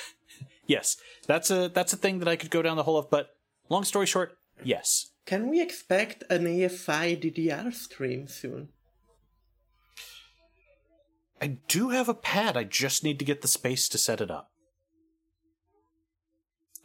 [0.67, 0.95] yes,
[1.25, 3.35] that's a that's a thing that I could go down the hole of, but
[3.67, 5.09] long story short, yes.
[5.25, 8.69] Can we expect an AFI DDR stream soon?
[11.41, 14.31] I do have a pad, I just need to get the space to set it
[14.31, 14.51] up.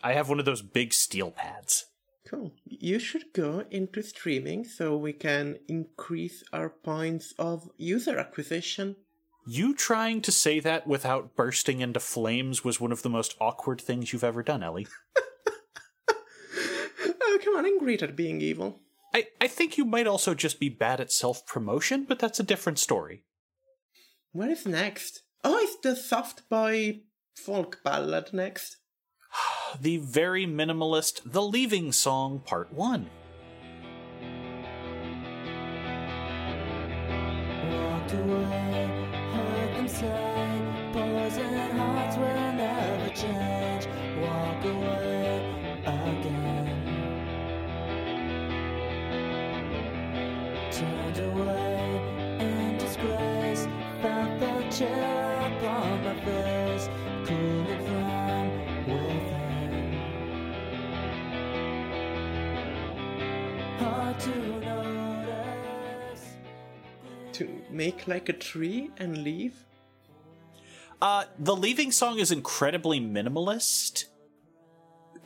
[0.02, 1.86] I have one of those big steel pads.
[2.26, 2.52] Cool.
[2.64, 8.96] You should go into streaming so we can increase our points of user acquisition.
[9.46, 13.80] You trying to say that without bursting into flames was one of the most awkward
[13.80, 14.86] things you've ever done, Ellie.
[17.32, 18.80] Oh, come on, I'm great at being evil.
[19.14, 22.44] I, I think you might also just be bad at self promotion, but that's a
[22.44, 23.22] different story.
[24.32, 25.22] What is next?
[25.42, 27.00] Oh, it's the soft boy
[27.34, 28.76] folk ballad next.
[29.80, 33.10] The very minimalist The Leaving Song Part 1.
[37.72, 38.69] Walked away,
[54.80, 56.88] chill upon my face,
[57.26, 58.48] cooling from
[58.86, 59.92] within.
[63.78, 66.24] Hard to notice.
[67.32, 69.66] To make like a tree and leave?
[71.02, 74.06] Uh, the Leaving Song is incredibly minimalist.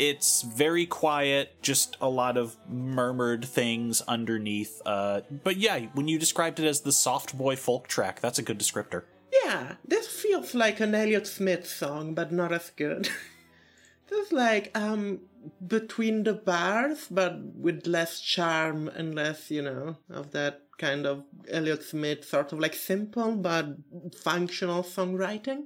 [0.01, 4.83] It's very quiet, just a lot of murmured things underneath.
[4.85, 8.43] Uh, but yeah, when you described it as the soft boy folk track, that's a
[8.43, 9.05] good descriptor.
[9.45, 13.11] Yeah, this feels like an Elliott Smith song, but not as good.
[14.09, 15.21] this is like um
[15.67, 21.25] between the bars, but with less charm and less, you know, of that kind of
[21.51, 23.77] Elliott Smith sort of like simple but
[24.23, 25.65] functional songwriting.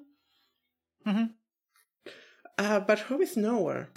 [1.06, 1.24] Mm-hmm.
[2.58, 3.90] Uh, but Home is Nowhere.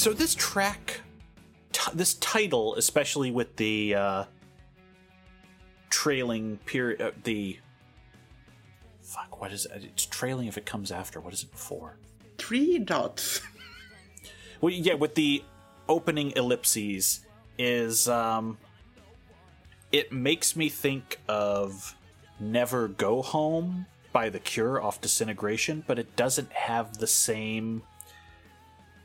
[0.00, 1.02] So this track,
[1.72, 4.24] t- this title, especially with the uh,
[5.90, 7.58] trailing period, uh, the
[9.02, 9.84] fuck, what is it?
[9.84, 11.20] It's trailing if it comes after.
[11.20, 11.98] What is it before?
[12.38, 13.42] Three dots.
[14.62, 15.44] well, yeah, with the
[15.86, 17.20] opening ellipses
[17.58, 18.56] is um,
[19.92, 21.94] it makes me think of
[22.40, 23.84] "Never Go Home"
[24.14, 27.82] by The Cure off Disintegration, but it doesn't have the same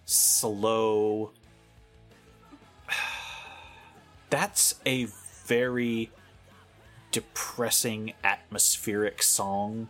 [0.05, 1.31] slow.
[4.29, 5.07] That's a
[5.45, 6.11] very
[7.11, 9.89] depressing, atmospheric song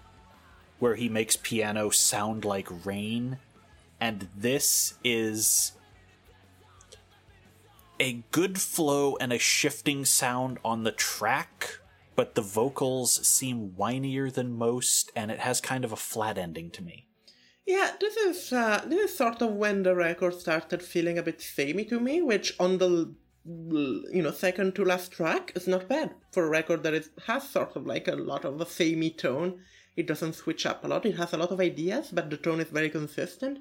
[0.79, 3.37] where he makes piano sound like rain.
[3.99, 5.71] And this is
[7.99, 11.79] a good flow and a shifting sound on the track,
[12.15, 16.69] but the vocals seem whinier than most, and it has kind of a flat ending
[16.71, 17.07] to me.
[17.65, 21.41] Yeah, this is uh, this is sort of when the record started feeling a bit
[21.41, 23.13] samey to me, which on the
[23.45, 27.47] you know second to last track is not bad for a record that is, has
[27.47, 29.59] sort of like a lot of a samey tone.
[29.95, 31.05] It doesn't switch up a lot.
[31.05, 33.59] It has a lot of ideas, but the tone is very consistent.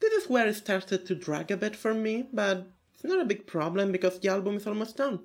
[0.00, 3.24] This is where it started to drag a bit for me, but it's not a
[3.24, 5.20] big problem because the album is almost done.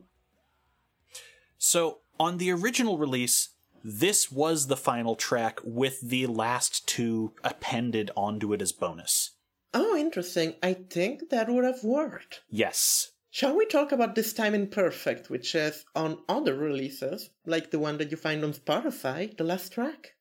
[1.57, 3.49] So, on the original release,
[3.84, 9.32] this was the final track with the last two appended onto it as bonus.
[9.73, 10.55] Oh, interesting.
[10.63, 12.41] I think that would have worked.
[12.49, 13.11] Yes.
[13.32, 17.99] Shall we talk about This Time Imperfect, which is on other releases, like the one
[17.99, 20.15] that you find on Spotify, the last track?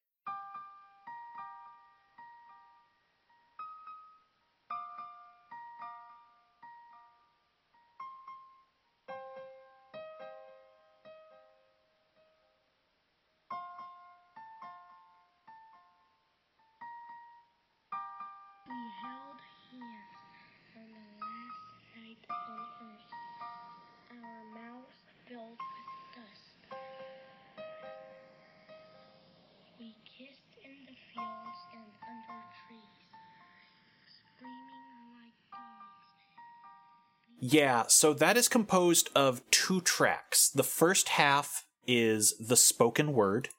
[37.40, 40.48] Yeah, so that is composed of two tracks.
[40.48, 43.50] The first half is the spoken word,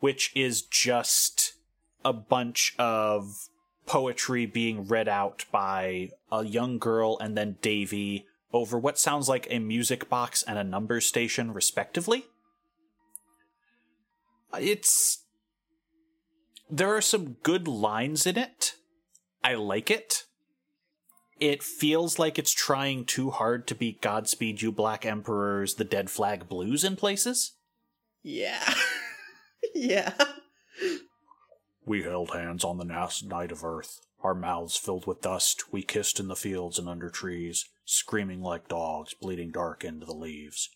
[0.00, 1.54] which is just
[2.04, 3.48] a bunch of
[3.86, 9.46] poetry being read out by a young girl and then Davy over what sounds like
[9.50, 12.26] a music box and a number station, respectively.
[14.58, 15.24] It's.
[16.70, 18.74] There are some good lines in it.
[19.42, 20.24] I like it
[21.40, 26.10] it feels like it's trying too hard to be Godspeed You Black Emperor's The Dead
[26.10, 27.52] Flag Blues in places.
[28.22, 28.74] Yeah.
[29.74, 30.14] yeah.
[31.84, 35.72] We held hands on the last night of earth, our mouths filled with dust.
[35.72, 40.14] We kissed in the fields and under trees, screaming like dogs, bleeding dark into the
[40.14, 40.68] leaves.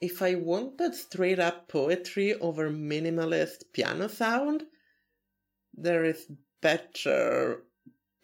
[0.00, 4.64] If I wanted straight up poetry over minimalist piano sound,
[5.72, 6.26] there is
[6.60, 7.62] better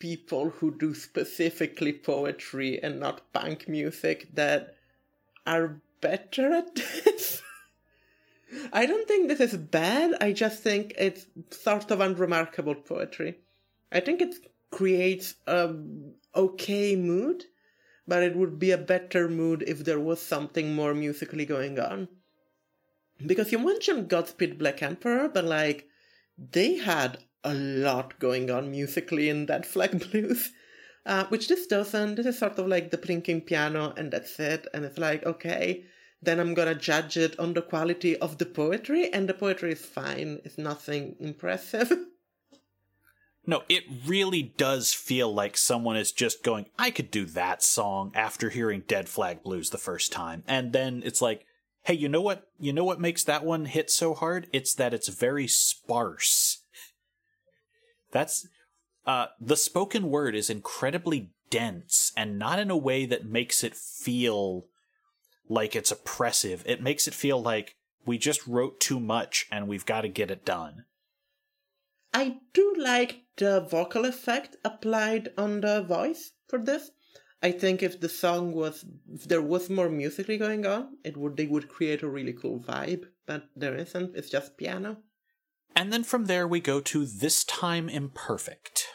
[0.02, 4.74] people who do specifically poetry and not punk music that
[5.46, 6.74] are better at
[7.04, 7.40] this.
[8.72, 13.38] I don't think this is bad, I just think it's sort of unremarkable poetry.
[13.92, 14.34] I think it
[14.72, 15.72] creates a
[16.34, 17.44] okay mood,
[18.08, 22.08] but it would be a better mood if there was something more musically going on.
[23.24, 25.86] Because you mentioned Godspeed Black Emperor, but like,
[26.36, 30.52] they had a lot going on musically in that Flag Blues,
[31.06, 32.16] uh, which this doesn't.
[32.16, 34.66] This is sort of like the plinking piano, and that's it.
[34.72, 35.84] And it's like, okay,
[36.20, 39.84] then I'm gonna judge it on the quality of the poetry, and the poetry is
[39.84, 40.40] fine.
[40.44, 41.92] It's nothing impressive.
[43.44, 48.12] No, it really does feel like someone is just going, I could do that song
[48.14, 50.44] after hearing Dead Flag Blues the first time.
[50.46, 51.44] And then it's like,
[51.82, 52.48] hey, you know what?
[52.60, 54.46] You know what makes that one hit so hard?
[54.52, 56.51] It's that it's very sparse.
[58.12, 58.46] That's
[59.04, 63.74] uh the spoken word is incredibly dense and not in a way that makes it
[63.74, 64.66] feel
[65.48, 66.62] like it's oppressive.
[66.66, 70.30] It makes it feel like we just wrote too much and we've got to get
[70.30, 70.84] it done.
[72.14, 76.90] I do like the vocal effect applied on the voice for this.
[77.42, 81.36] I think if the song was if there was more musically going on, it would
[81.36, 84.14] they would create a really cool vibe, but there isn't.
[84.14, 84.98] It's just piano.
[85.74, 88.86] And then from there we go to This Time Imperfect.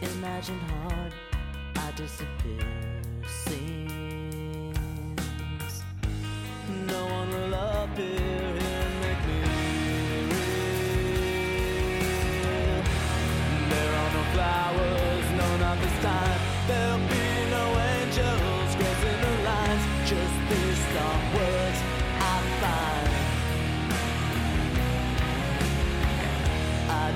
[0.00, 1.12] Imagine hard,
[1.76, 2.76] I disappear.
[6.86, 8.45] No one will appear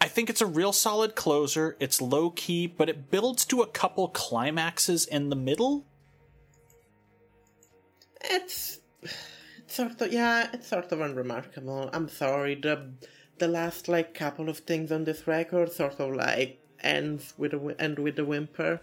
[0.00, 1.76] I think it's a real solid closer.
[1.80, 5.84] It's low key, but it builds to a couple climaxes in the middle.
[8.20, 11.90] It's, it's sort of yeah, it's sort of unremarkable.
[11.92, 12.54] I'm sorry.
[12.54, 12.90] The
[13.38, 17.76] the last like couple of things on this record sort of like ends with a
[17.78, 18.80] end with a whimper.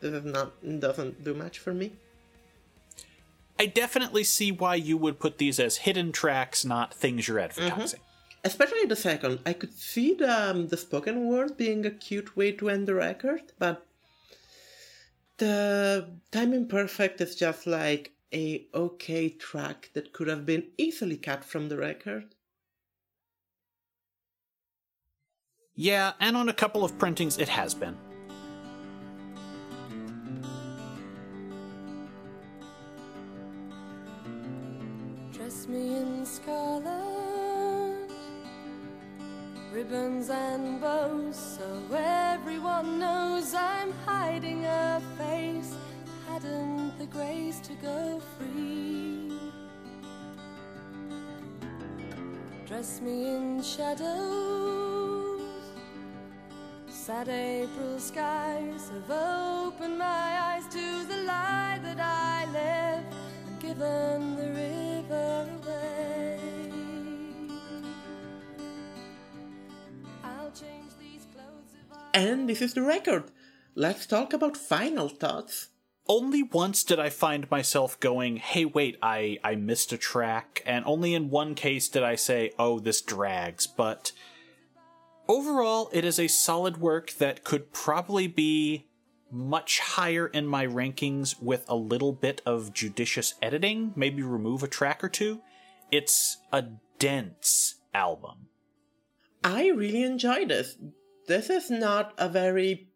[0.00, 1.92] This is not doesn't do much for me.
[3.58, 7.62] I definitely see why you would put these as hidden tracks, not things you're mm-hmm.
[7.62, 8.00] advertising.
[8.44, 9.38] Especially the second.
[9.46, 12.94] I could see the um, the spoken word being a cute way to end the
[12.94, 13.86] record, but
[15.38, 21.44] the Time Imperfect is just like a okay track that could have been easily cut
[21.44, 22.34] from the record.
[25.74, 27.96] Yeah, and on a couple of printings, it has been.
[35.32, 37.21] Dress me in scarlet,
[39.72, 45.74] ribbons and bows, so everyone knows I'm hiding a face.
[46.28, 49.32] Hadn't the grace to go free.
[52.66, 55.40] Dress me in shadows,
[56.88, 63.04] sad April skies have opened my eyes to the lie that I live
[63.46, 65.61] and given the river
[72.14, 73.30] And this is the record.
[73.74, 75.68] Let's talk about final thoughts.
[76.08, 80.84] Only once did I find myself going, hey, wait, I, I missed a track, and
[80.84, 84.12] only in one case did I say, oh, this drags, but
[85.28, 88.88] overall, it is a solid work that could probably be
[89.30, 94.68] much higher in my rankings with a little bit of judicious editing, maybe remove a
[94.68, 95.40] track or two.
[95.90, 96.64] It's a
[96.98, 98.48] dense album.
[99.44, 100.76] I really enjoy this.
[101.28, 102.88] This is not a very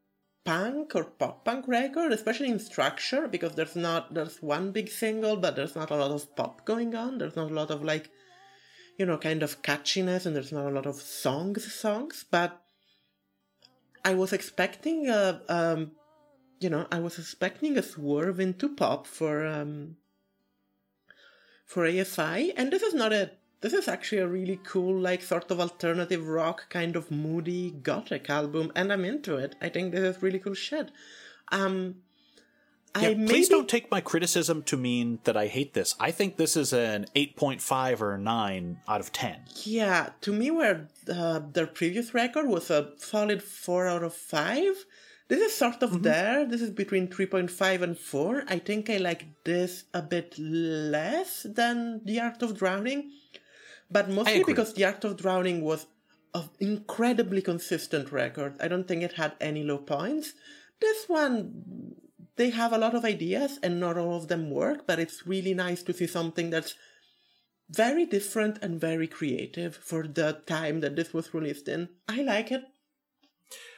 [0.45, 5.37] punk or pop punk record, especially in structure, because there's not there's one big single,
[5.37, 7.19] but there's not a lot of pop going on.
[7.19, 8.11] There's not a lot of like,
[8.99, 12.25] you know, kind of catchiness, and there's not a lot of songs songs.
[12.31, 12.63] But
[14.05, 15.93] I was expecting a, um,
[16.61, 19.97] you know, I was expecting a swerve into pop for um
[21.67, 23.33] for AFI, and this is not a
[23.67, 28.31] this is actually a really cool, like sort of alternative rock, kind of moody gothic
[28.31, 29.57] album, and I'm into it.
[29.61, 30.93] I think this is really cool shit.
[31.51, 31.97] Um,
[32.95, 35.97] Yeah, I please don't take my criticism to mean that I hate this.
[35.99, 39.41] I think this is an 8.5 or 9 out of 10.
[39.65, 44.77] Yeah, to me, where uh, their previous record was a solid four out of five.
[45.29, 46.47] This is sort of there.
[46.47, 48.45] This is between 3.5 and 4.
[48.47, 53.11] I think I like this a bit less than The Art of Drowning,
[53.91, 55.87] but mostly because The Art of Drowning was
[56.35, 58.55] an incredibly consistent record.
[58.61, 60.33] I don't think it had any low points.
[60.81, 61.95] This one,
[62.37, 65.55] they have a lot of ideas and not all of them work, but it's really
[65.55, 66.75] nice to see something that's
[67.69, 71.89] very different and very creative for the time that this was released in.
[72.09, 72.65] I like it.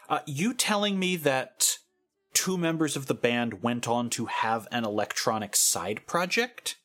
[0.09, 1.79] Uh, you telling me that
[2.33, 6.77] two members of the band went on to have an electronic side project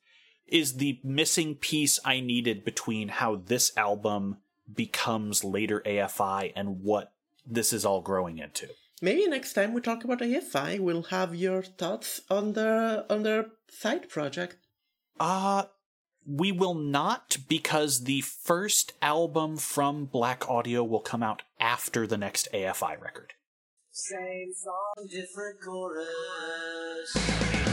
[0.54, 4.38] is the missing piece I needed between how this album
[4.72, 7.12] becomes later AFI and what
[7.46, 8.70] this is all growing into.
[9.02, 13.48] Maybe next time we talk about AFI, we'll have your thoughts on their on their
[13.68, 14.58] side project.
[15.20, 15.64] Uh
[16.26, 22.18] we will not because the first album from Blaqk Audio will come out after the
[22.18, 23.34] next AFI record.
[23.92, 27.73] Same song, different chorus.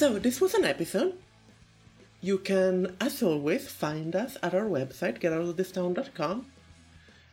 [0.00, 1.12] So this was an episode.
[2.22, 6.46] You can, as always, find us at our website, getoutofThistown.com.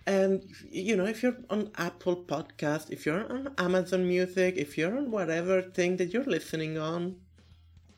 [0.05, 4.97] And you know, if you're on Apple Podcast, if you're on Amazon Music, if you're
[4.97, 7.15] on whatever thing that you're listening on,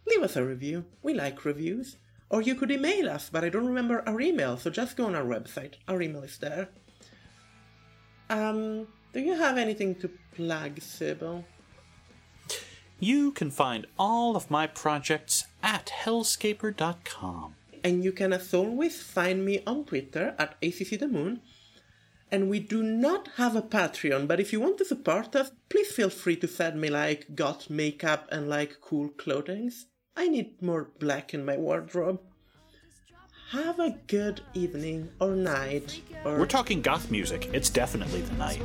[0.06, 0.86] leave us a review.
[1.02, 1.98] We like reviews.
[2.30, 5.16] Or you could email us, but I don't remember our email, so just go on
[5.16, 5.78] our website.
[5.88, 6.70] Our email is there.
[8.30, 11.44] Um, do you have anything to plug, Sybil?
[13.00, 17.56] You can find all of my projects at hellscaper.com.
[17.82, 21.39] And you can, as always, find me on Twitter at ACC the Moon.
[22.32, 25.91] And we do not have a Patreon, but if you want to support us, please
[25.91, 29.72] feel free to send me like got makeup and like cool clothing.
[30.16, 32.20] I need more black in my wardrobe.
[33.52, 37.50] have a good evening or night or We're talking goth music.
[37.54, 38.62] It's definitely the night.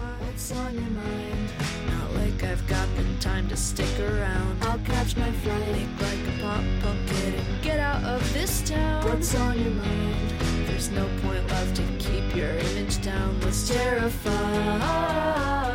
[2.35, 4.65] Like I've got the time to stick around.
[4.65, 8.69] I'll catch my flight, make like a pop punk kid and get out of this
[8.69, 9.05] town.
[9.05, 10.31] What's on your mind?
[10.67, 13.41] There's no point left to keep your image down.
[13.41, 15.74] Let's terrify.